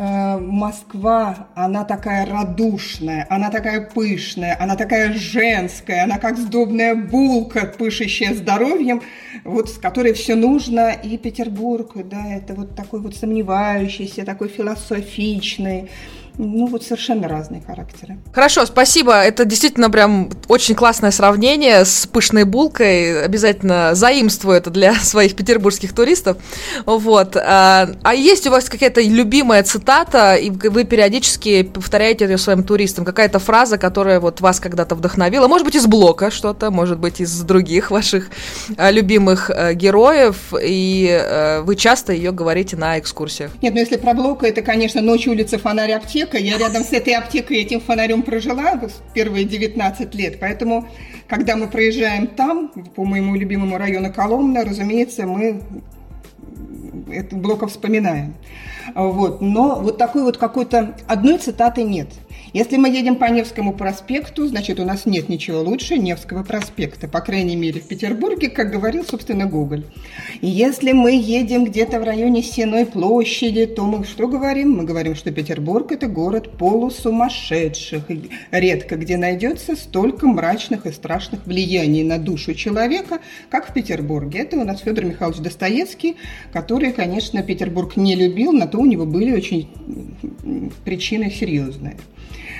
[0.00, 7.66] Э, Москва, она такая радушная, она такая пышная, она такая женская, она как сдобная булка,
[7.66, 9.02] пышущая здоровьем,
[9.42, 15.90] вот с которой все нужно, и Петербург, да, это вот такой вот сомневающийся, такой философичный,
[16.38, 18.18] ну, вот совершенно разные характеры.
[18.32, 19.12] Хорошо, спасибо.
[19.12, 23.24] Это действительно прям очень классное сравнение с пышной булкой.
[23.24, 26.38] Обязательно заимствую это для своих петербургских туристов.
[26.86, 27.36] Вот.
[27.36, 33.04] А, а есть у вас какая-то любимая цитата, и вы периодически повторяете ее своим туристам?
[33.04, 35.48] Какая-то фраза, которая вот вас когда-то вдохновила?
[35.48, 38.30] Может быть, из блока что-то, может быть, из других ваших
[38.76, 43.50] а, любимых а, героев, и вы часто ее говорите на экскурсиях?
[43.60, 46.38] Нет, ну если про блока, это, конечно, «Ночь, улица, фонарь, аптека», аптека.
[46.38, 48.80] Я рядом с этой аптекой этим фонарем прожила
[49.14, 50.38] первые 19 лет.
[50.40, 50.88] Поэтому,
[51.26, 55.62] когда мы проезжаем там, по моему любимому району Коломна, разумеется, мы
[57.10, 58.34] это блока вспоминаем.
[58.94, 59.40] Вот.
[59.40, 62.08] Но вот такой вот какой-то одной цитаты нет–
[62.54, 67.20] если мы едем по Невскому проспекту, значит, у нас нет ничего лучше Невского проспекта, по
[67.20, 69.84] крайней мере, в Петербурге, как говорил, собственно, Гоголь.
[70.40, 74.78] Если мы едем где-то в районе Сеной площади, то мы что говорим?
[74.78, 78.10] Мы говорим, что Петербург– это город полусумасшедших.
[78.10, 83.18] И редко где найдется столько мрачных и страшных влияний на душу человека,
[83.50, 84.40] как в Петербурге.
[84.40, 86.16] Это у нас Федор Михайлович Достоевский,
[86.50, 89.68] который, конечно, Петербург не любил, на то у него были очень
[90.84, 91.96] причины серьезные.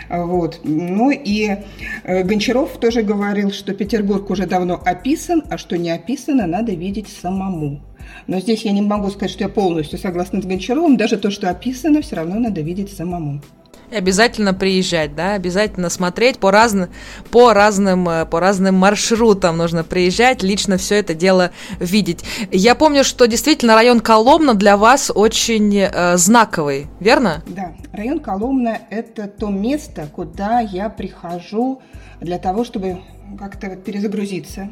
[0.09, 0.61] Вот.
[0.65, 1.57] Ну и
[2.05, 7.09] э, Гончаров тоже говорил, что Петербург уже давно описан, а что не описано, надо видеть
[7.09, 7.81] самому.
[8.27, 10.97] Но здесь я не могу сказать, что я полностью согласна с Гончаровым.
[10.97, 13.43] Даже то, что описано, все равно надо видеть самому.
[13.91, 16.91] И обязательно приезжать, да, обязательно смотреть по, разным,
[17.31, 22.23] по, разным, э, по разным маршрутам нужно приезжать, лично все это дело видеть.
[22.53, 27.43] Я помню, что действительно район Коломна для вас очень э, знаковый, верно?
[27.47, 31.81] Да, район Коломна– это то место, куда я прихожу
[32.21, 33.01] для того, чтобы
[33.39, 34.69] как-то перезагрузиться,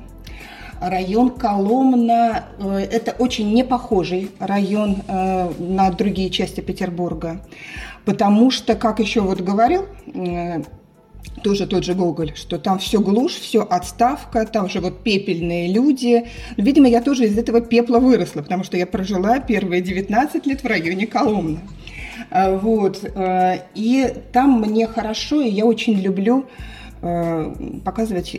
[0.80, 7.40] район Коломна э,– это очень непохожий район э, на другие части Петербурга,
[8.06, 10.62] потому что, как еще вот говорил э,
[11.42, 16.26] тоже тот же Гоголь, что там все глушь, все отставка, там же вот пепельные люди.
[16.56, 20.66] Видимо, я тоже из этого пепла выросла, потому что я прожила первые 19 лет в
[20.66, 21.58] районе Коломны.
[22.30, 23.04] Вот.
[23.74, 26.46] И там мне хорошо, и я очень люблю
[27.84, 28.34] показывать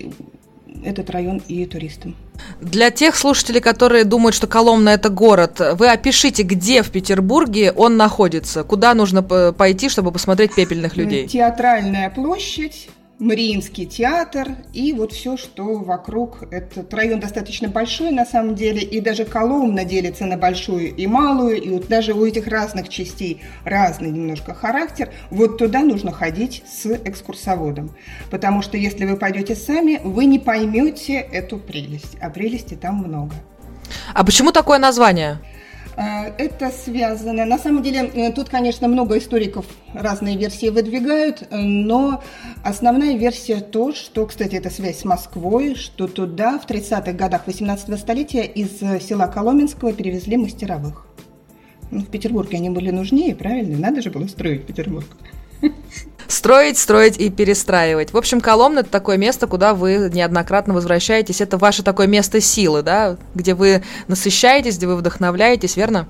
[0.83, 2.15] этот район и туристам.
[2.61, 7.97] Для тех слушателей, которые думают, что Коломна это город, вы опишите, где в Петербурге он
[7.97, 11.27] находится, куда нужно пойти, чтобы посмотреть пепельных людей.
[11.27, 16.43] Театральная площадь, Мариинский театр и вот все, что вокруг.
[16.51, 21.59] Этот район достаточно большой на самом деле, и даже Коломна делится на большую и малую,
[21.59, 25.11] и вот даже у этих разных частей разный немножко характер.
[25.31, 27.95] Вот туда нужно ходить с экскурсоводом,
[28.29, 33.33] потому что если вы пойдете сами, вы не поймете эту прелесть, а прелести там много.
[34.13, 35.39] А почему такое название?
[35.97, 37.45] Э, это связано.
[37.45, 42.21] На самом деле, э, тут, конечно, много историков разные версии выдвигают, э, но
[42.63, 47.97] основная версия то, что, кстати, это связь с Москвой, что туда в 30-х годах 18
[47.97, 51.07] столетия из села Коломенского перевезли мастеровых.
[51.89, 53.77] Ну, в Петербурге они были нужнее, правильно?
[53.79, 55.07] Надо же было строить Петербург.
[56.27, 58.11] Строить, строить и перестраивать.
[58.11, 61.39] В общем, Коломна– это такое место, куда вы неоднократно возвращаетесь.
[61.39, 66.07] Это ваше такое место силы, да, где вы насыщаетесь, где вы вдохновляетесь, верно?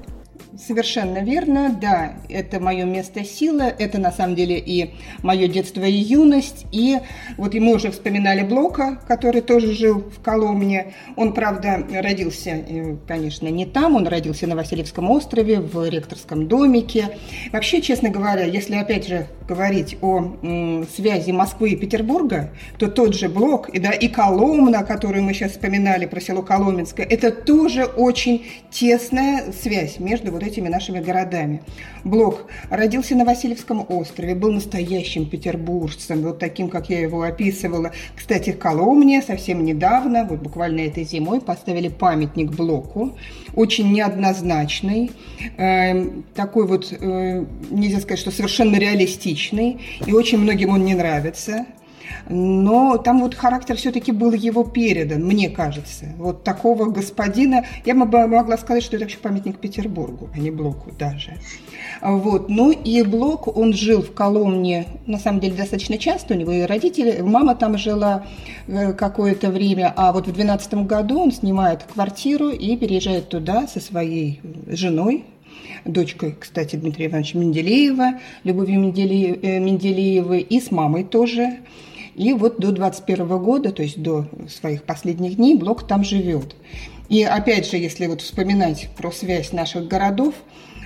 [0.58, 5.92] Совершенно верно, да, это мое место силы, это на самом деле и мое детство и
[5.92, 6.98] юность, и
[7.38, 13.48] вот мы уже вспоминали Блока, который тоже жил в Коломне, он, правда, родился, э, конечно,
[13.48, 17.18] не там, он родился на Васильевском острове, в ректорском домике.
[17.52, 20.38] Вообще, честно говоря, если опять же говорить о
[20.96, 25.52] связи Москвы и Петербурга, то тот же Блок и, да, и Коломна, которую мы сейчас
[25.52, 31.62] вспоминали про село Коломенское, это тоже очень тесная связь между вот этими нашими городами.
[32.04, 37.92] Блок родился на Васильевском острове, был настоящим петербуржцем, вот таким, как я его описывала.
[38.16, 43.18] Кстати, в Коломне совсем недавно, вот буквально этой зимой, поставили памятник Блоку,
[43.56, 45.12] очень неоднозначный,
[45.58, 51.66] э, такой вот, э, нельзя сказать, что совершенно реалистичный, и очень многим он не нравится
[52.30, 56.06] но там вот характер все-таки был его передан, мне кажется.
[56.18, 60.92] Вот такого господина, я бы могла сказать, что это вообще памятник Петербургу, а не Блоку
[60.98, 61.38] даже.
[62.02, 62.50] Вот.
[62.50, 66.62] Ну и Блок, он жил в Коломне, на самом деле, достаточно часто, у него и
[66.62, 68.26] родители, мама там жила
[68.68, 73.80] э, какое-то время, а вот в 12 году он снимает квартиру и переезжает туда со
[73.80, 75.26] своей женой,
[75.86, 81.58] дочкой, кстати, Дмитрия Ивановича Менделеева, Любовью э, Менделеевой, и с мамой тоже.
[82.18, 86.56] И вот до 21 года, то есть до своих последних дней, Блок там живет.
[87.10, 90.34] И опять же, если вот вспоминать про связь наших городов,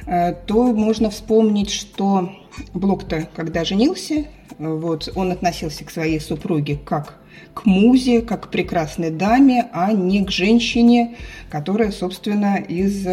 [0.06, 2.32] э, то можно вспомнить, что
[2.74, 4.26] Блок-то, когда женился,
[4.60, 7.18] вот, он относился к своей супруге как
[7.54, 11.16] к музе, как к прекрасной даме, а не к женщине,
[11.50, 13.08] которая, собственно, из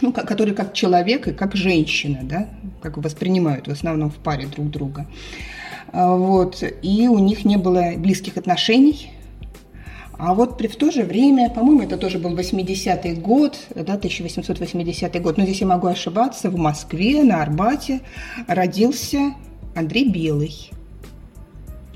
[0.00, 2.48] ну, которая как человек и как женщина, да,
[2.82, 5.06] как воспринимают в основном в паре друг друга.
[5.92, 9.10] А, вот, и у них не было близких отношений.
[10.18, 15.20] А вот при, в то же время, по-моему, это тоже был 80-й год, да, 1880
[15.20, 18.00] год, но здесь я могу ошибаться, в Москве, на Арбате
[18.46, 19.34] родился
[19.74, 20.70] Андрей Белый.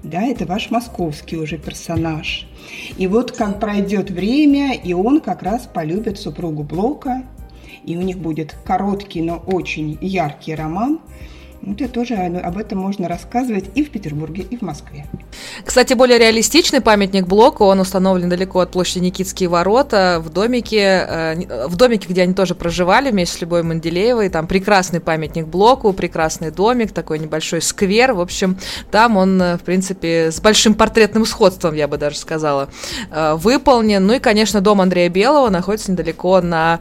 [0.03, 2.47] Да, это ваш московский уже персонаж.
[2.97, 7.23] И вот как пройдет время, и он как раз полюбит супругу Блока,
[7.85, 11.01] и у них будет короткий, но очень яркий роман–
[11.75, 15.07] это тоже об этом можно рассказывать и в Петербурге, и в Москве.
[15.65, 21.67] Кстати, более реалистичный памятник блоку, он установлен далеко от площади Никитские ворота, в домике, э,
[21.67, 24.29] в домике, где они тоже проживали вместе с Любой Манделеевой.
[24.29, 28.13] Там прекрасный памятник блоку, прекрасный домик, такой небольшой сквер.
[28.13, 28.59] В общем,
[28.91, 32.69] там он, э, в принципе, с большим портретным сходством, я бы даже сказала,
[33.11, 34.07] э, выполнен.
[34.07, 36.81] Ну и, конечно, дом Андрея Белого находится недалеко на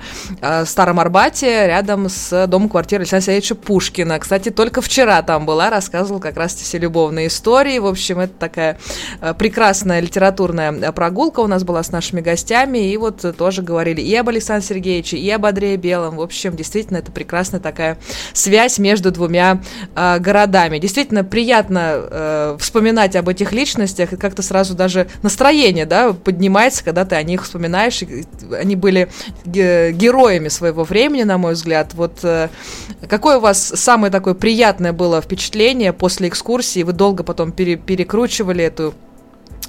[0.66, 4.20] Старом Арбате, рядом с домом квартиры Александра Сергеевича Пушкина.
[4.20, 7.80] Кстати, только вчера там была, рассказывал как раз все любовные истории.
[7.80, 8.78] В общем, это такая
[9.22, 14.02] э, прекрасная литературная э, прогулка у нас была с нашими гостями, и вот тоже говорили
[14.02, 16.18] и об Александре Сергеевиче, и об Андрее Белом.
[16.18, 17.98] В общем, действительно, это прекрасная такая
[18.34, 19.62] связь между двумя
[19.96, 20.80] э, городами.
[20.80, 27.16] Действительно, приятно вспоминать об этих личностях, и как-то сразу даже настроение, да, поднимается, когда ты
[27.16, 28.02] о них вспоминаешь.
[28.52, 29.10] Они были
[29.46, 31.94] героями своего времени, на мой взгляд.
[31.94, 32.24] Вот
[33.08, 34.36] какой у вас самый такой
[34.66, 36.82] приятное было впечатление после экскурсии?
[36.82, 38.96] Вы долго потом пере перекручивали эту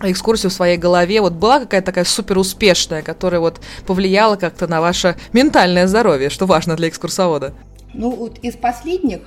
[0.01, 4.81] экскурсию в своей голове, вот была какая-то такая супер успешная, которая вот повлияла как-то на
[4.81, 7.53] ваше ментальное здоровье, что важно для экскурсовода?
[7.93, 9.21] Ну, вот из последних,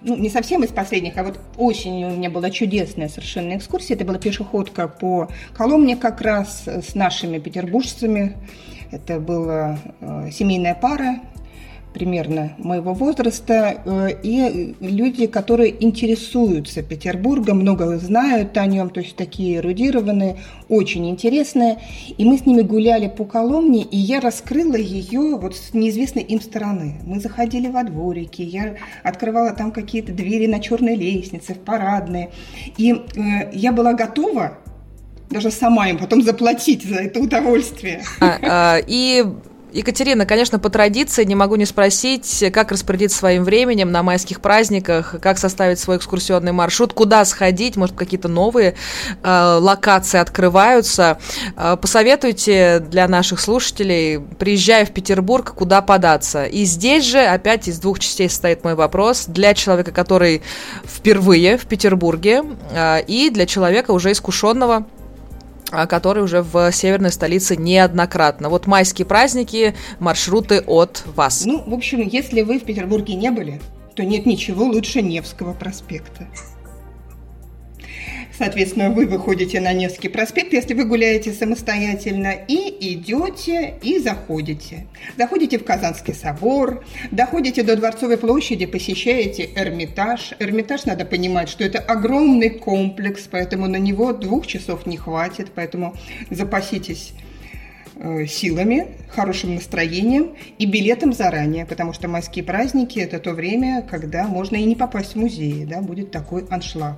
[0.00, 3.96] ну, не совсем из последних, а вот осенью у меня была чудесная совершенно экскурсия.
[3.96, 8.36] Это была пешеходка по Коломне как раз с нашими петербуржцами.
[8.90, 11.20] Это была э, семейная пара,
[11.92, 19.16] примерно моего возраста, э, и люди, которые интересуются Петербургом, много знают о нем, то есть
[19.16, 20.36] такие эрудированные,
[20.68, 21.78] очень интересные.
[22.16, 26.40] И мы с ними гуляли по Коломне, и я раскрыла ее вот с неизвестной им
[26.40, 26.96] стороны.
[27.04, 32.30] Мы заходили во дворики, я открывала там какие-то двери на черной лестнице, в парадные.
[32.76, 34.58] И э, я была готова
[35.32, 38.02] даже сама им потом заплатить за это удовольствие.
[38.20, 39.24] А, а, и
[39.72, 45.16] Екатерина, конечно, по традиции не могу не спросить, как распорядиться своим временем на майских праздниках,
[45.20, 48.74] как составить свой экскурсионный маршрут, куда сходить, может, какие-то новые
[49.22, 51.18] э, локации открываются.
[51.56, 56.44] Э, посоветуйте для наших слушателей, приезжая в Петербург, куда податься.
[56.44, 60.42] И здесь же, опять из двух частей состоит мой вопрос, для человека, который
[60.84, 62.42] впервые в Петербурге,
[62.72, 64.86] э, и для человека уже искушенного,
[65.88, 68.48] который уже в северной столице неоднократно.
[68.48, 71.44] Вот майские праздники, маршруты от вас.
[71.44, 73.60] Ну, в общем, если вы в Петербурге не были,
[73.94, 76.26] то нет ничего лучше Невского проспекта.
[78.42, 84.88] Соответственно, вы выходите на Невский проспект, если вы гуляете самостоятельно, и идете и заходите.
[85.16, 90.32] Заходите в Казанский собор, доходите до Дворцовой площади, посещаете Эрмитаж.
[90.40, 95.94] Эрмитаж, надо понимать, что это огромный комплекс, поэтому на него двух часов не хватит, поэтому
[96.28, 97.12] запаситесь
[98.26, 104.56] силами, хорошим настроением и билетом заранее, потому что майские праздники– это то время, когда можно
[104.56, 106.96] и не попасть в музей, да, будет такой аншлаг.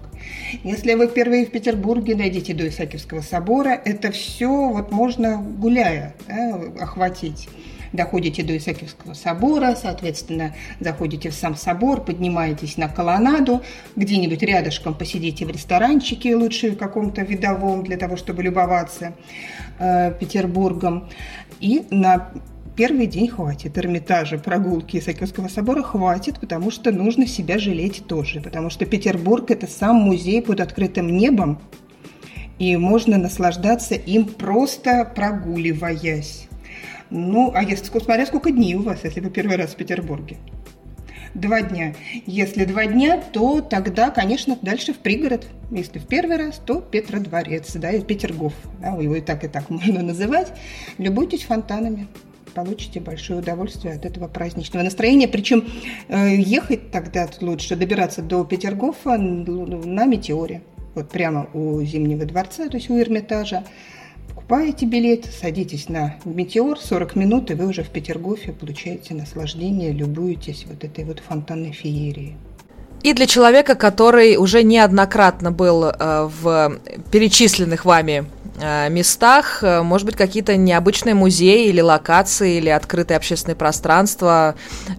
[0.63, 6.55] Если вы впервые в Петербурге, найдите до Исаакиевского собора, это все вот можно гуляя да,
[6.81, 7.49] охватить
[7.95, 13.63] доходите до Исаакиевского собора, соответственно, заходите в сам собор, поднимаетесь на колоннаду,
[13.97, 19.15] где-нибудь рядышком посидите в ресторанчике, лучше в каком-то видовом, для того, чтобы любоваться
[19.79, 21.09] э, Петербургом.
[21.61, 22.31] И на
[22.77, 28.71] первый день хватит Эрмитажа, прогулки Исаакиевского собора хватит, потому что нужно себя жалеть тоже, потому
[28.71, 31.61] что Петербург– это сам музей под открытым небом,
[32.59, 36.49] и можно наслаждаться им просто прогуливаясь.
[37.11, 40.37] Ну, а если, смотря сколько дней у вас, если вы первый раз в Петербурге.
[41.35, 41.95] Два дня.
[42.27, 45.47] Если два дня, то тогда, конечно, дальше в пригород.
[45.73, 48.55] Если в первый раз, то Петродворец, да, и Петергоф.
[48.81, 50.53] Да, его и так, и так можно называть.
[50.99, 52.07] Любуйтесь фонтанами
[52.55, 55.29] получите большое удовольствие от этого праздничного настроения.
[55.29, 55.65] Причем
[56.09, 60.63] э, ехать тогда лучше, добираться до Петергофа на метеоре.
[60.95, 63.65] Вот прямо у Зимнего дворца, то есть у Эрмитажа.
[64.47, 70.67] Покупаете билет, садитесь на «Метеор», 40 минут, и вы уже в Петергофе получаете наслаждение, любуетесь
[70.69, 72.37] вот этой вот фонтанной феерией.
[73.03, 76.79] И для человека, который уже неоднократно был э, в
[77.11, 78.27] перечисленных вами
[78.89, 84.55] местах, э, может быть, какие-то необычные музеи или локации, или открытые общественные пространства,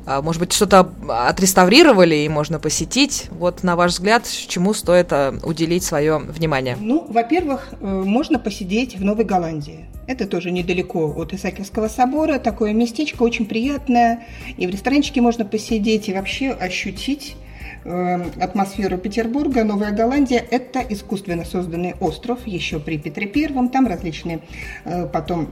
[0.06, 3.28] э, может быть, что-то отреставрировали и можно посетить.
[3.32, 5.12] Вот, на ваш взгляд, чему стоит
[5.44, 6.78] уделить свое внимание?
[6.80, 9.86] Ну, во-первых, можно посидеть в Новой Голландии.
[10.08, 12.40] Это тоже недалеко от Исаакиевского собора.
[12.40, 14.24] Такое местечко очень приятное.
[14.58, 17.45] И в ресторанчике можно посидеть и вообще ощутить Э,
[17.86, 19.64] атмосферу Петербурга.
[19.64, 23.70] Новая Голландия– это искусственно созданный остров еще при Петре Первом.
[23.70, 24.40] Там различные
[24.86, 25.50] э, потом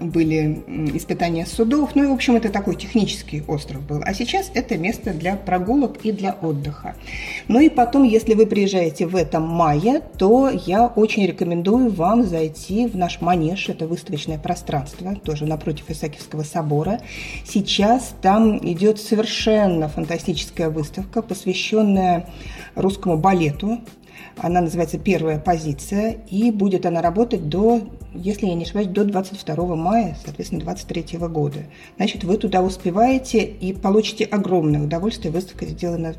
[0.00, 0.64] были
[0.94, 1.94] испытания судов.
[1.94, 4.02] Ну и, в общем, это такой технический остров был.
[4.04, 6.96] А сейчас это место для прогулок и для отдыха.
[7.48, 12.86] Ну и потом, если вы приезжаете в этом мае, то я очень рекомендую вам зайти
[12.86, 13.68] в наш манеж.
[13.68, 17.00] Это выставочное пространство, тоже напротив Исаакиевского собора.
[17.44, 22.28] Сейчас там идет совершенно фантастическая выставка, посвященная
[22.74, 23.80] русскому балету.
[24.36, 27.80] Она называется «Первая позиция», и будет она работать до,
[28.14, 31.58] если я не ошибаюсь, до 22 мая, соответственно, 23 года.
[31.96, 35.32] Значит, вы туда успеваете и получите огромное удовольствие.
[35.32, 36.14] Выставка сделана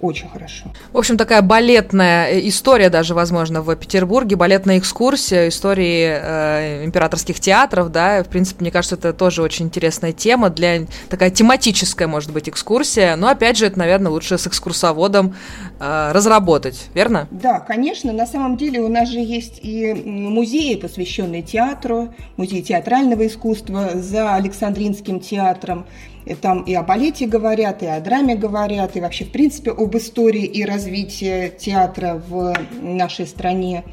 [0.00, 0.66] очень хорошо.
[0.92, 7.40] В общем, такая балетная э, история даже, возможно, в Петербурге, балетная экскурсия истории э, императорских
[7.40, 12.32] театров, да, в принципе, мне кажется, это тоже очень интересная тема для такая тематическая, может
[12.32, 15.34] быть, экскурсия, но, опять же, это, наверное, лучше с экскурсоводом
[15.80, 17.28] э, разработать, верно?
[17.30, 23.26] Да, конечно, на самом деле у нас же есть и музеи, посвященные театру, музей театрального
[23.26, 25.86] искусства за Александринским театром,
[26.26, 29.96] и там и о балете говорят, и о драме говорят, и вообще, в принципе, об
[29.96, 32.52] истории и развитии театра в
[32.82, 33.84] нашей стране.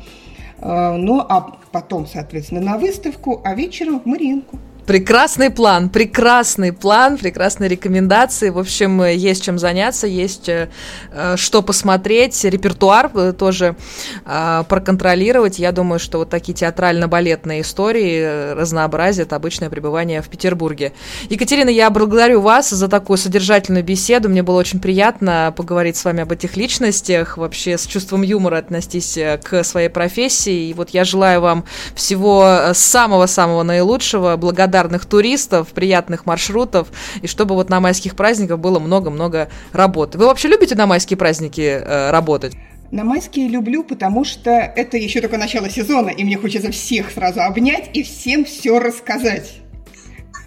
[0.58, 4.58] Э, ну, а потом, соответственно, на выставку, а вечером в Мариинку.
[4.86, 8.50] Прекрасный план, прекрасный план, прекрасные рекомендации.
[8.50, 10.70] В общем, есть чем заняться, есть э,
[11.12, 13.76] э, что посмотреть, репертуар э, тоже
[14.26, 15.60] проконтролировать.
[15.60, 18.54] Я думаю, что вот такие театрально-балетные истории,
[19.22, 20.92] это обычное пребывание в Петербурге.
[21.30, 24.30] Екатерина, я благодарю вас за такую содержательную беседу.
[24.30, 29.18] Мне было очень приятно поговорить с вами об этих личностях, вообще с чувством юмора отнестись
[29.44, 30.70] к своей профессии.
[30.70, 31.64] И вот я желаю вам
[31.96, 36.88] всего самого-самого наилучшего, благодарности благодарных туристов, приятных маршрутов,
[37.22, 40.18] и чтобы вот на майских праздниках было много-много работы.
[40.18, 42.54] Вы вообще любите на майские праздники э, работать?
[42.90, 47.42] На майские люблю, потому что это еще только начало сезона, и мне хочется всех сразу
[47.42, 49.62] обнять и всем все рассказать.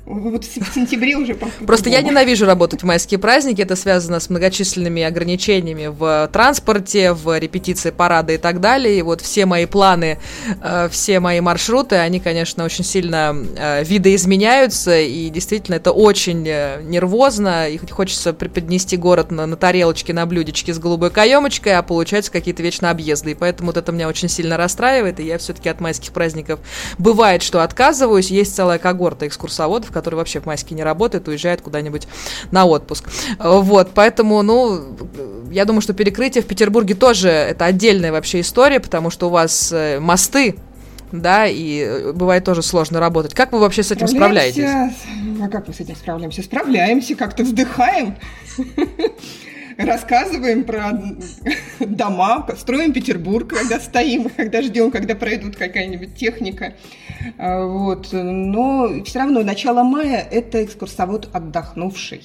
[0.07, 1.35] Вот в сентябре уже...
[1.35, 3.61] Просто я ненавижу работать в майские праздники.
[3.61, 9.01] Это связано с многочисленными ограничениями в транспорте, в репетиции парада и так далее.
[9.01, 10.21] И вот все мои планы,
[10.63, 14.97] э, все мои маршруты, они, конечно, очень сильно э, видоизменяются.
[14.97, 17.69] И действительно, это очень э, нервозно.
[17.69, 22.63] И хочется преподнести город на, на тарелочке, на блюдечке с голубой каемочкой, а получаются какие-то
[22.63, 23.33] вечно объезды.
[23.33, 25.19] И поэтому вот это меня очень сильно расстраивает.
[25.19, 26.61] И я все-таки от майских праздников
[26.97, 28.31] бывает, что отказываюсь.
[28.31, 32.07] Есть целая когорта экскурсоводов, которые вообще в майске не работают, уезжают куда-нибудь
[32.51, 33.09] на отпуск.
[33.39, 34.83] Вот, поэтому, ну,
[35.51, 39.73] я думаю, что перекрытие в Петербурге тоже это отдельная вообще история, потому что у вас
[39.73, 40.57] э, мосты
[41.13, 43.33] да, и э, бывает тоже сложно работать.
[43.33, 44.69] Как вы вообще с этим справляетесь?
[45.43, 46.43] А как мы с этим справляемся?
[46.43, 48.17] Справляемся, как-то вздыхаем,
[49.77, 50.93] рассказываем про
[51.81, 56.75] дома, строим Петербург, когда стоим, когда ждем, когда пройдут какая-нибудь техника.
[57.39, 58.09] А, вот.
[58.13, 62.23] Но все равно начало мая– это экскурсовод отдохнувший.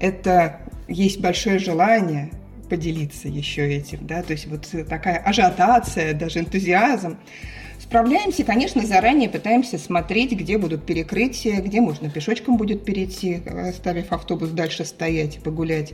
[0.00, 2.30] Это есть большое желание
[2.68, 7.18] поделиться еще этим, да, то есть вот такая ажиотация, даже энтузиазм.
[7.78, 14.50] Справляемся, конечно, заранее пытаемся смотреть, где будут перекрытия, где можно пешочком будет перейти, оставив автобус
[14.50, 15.92] дальше стоять, погулять.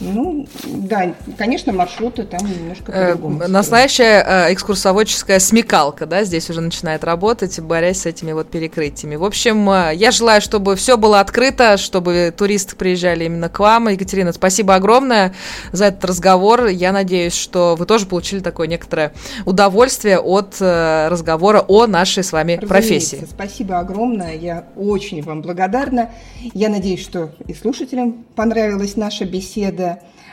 [0.00, 3.48] Ну, да, конечно, маршруты там немножко э, по-другому.
[3.48, 9.16] Настоящая э, экскурсоводческая смекалка, да, здесь уже начинает работать, борясь с этими вот перекрытиями.
[9.16, 13.88] В общем, э, я желаю, чтобы все было открыто, чтобы туристы приезжали именно к вам.
[13.88, 15.34] Екатерина, спасибо огромное
[15.72, 16.66] за этот разговор.
[16.66, 19.12] Я надеюсь, что вы тоже получили такое некоторое
[19.44, 22.68] удовольствие от разговора о нашей с вами Разумеется.
[22.68, 23.28] профессии.
[23.30, 24.34] Спасибо огромное.
[24.34, 26.10] Я очень вам благодарна.
[26.54, 29.89] Я надеюсь, что и слушателям понравилась наша беседа.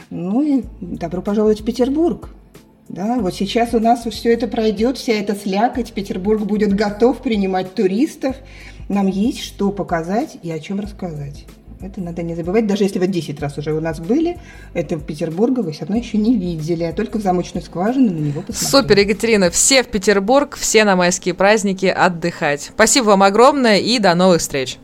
[0.10, 2.30] Ну и добро пожаловать в Петербург.
[2.90, 7.76] Да, вот сейчас у нас все это пройдет, вся эта слякоть, Петербург будет готов принимать
[7.76, 8.38] туристов.
[8.88, 11.46] Нам есть что показать и о чем рассказать.
[11.80, 14.40] Это надо не забывать, даже если вы 10 раз уже у нас были,
[14.74, 18.42] это Петербурга вы все равно еще не видели, а только в замочную скважину на него
[18.42, 18.72] посмотрели.
[18.72, 22.72] Супер, Екатерина, все в Петербург, все на майские праздники отдыхать.
[22.74, 24.80] Спасибо вам огромное и до новых встреч.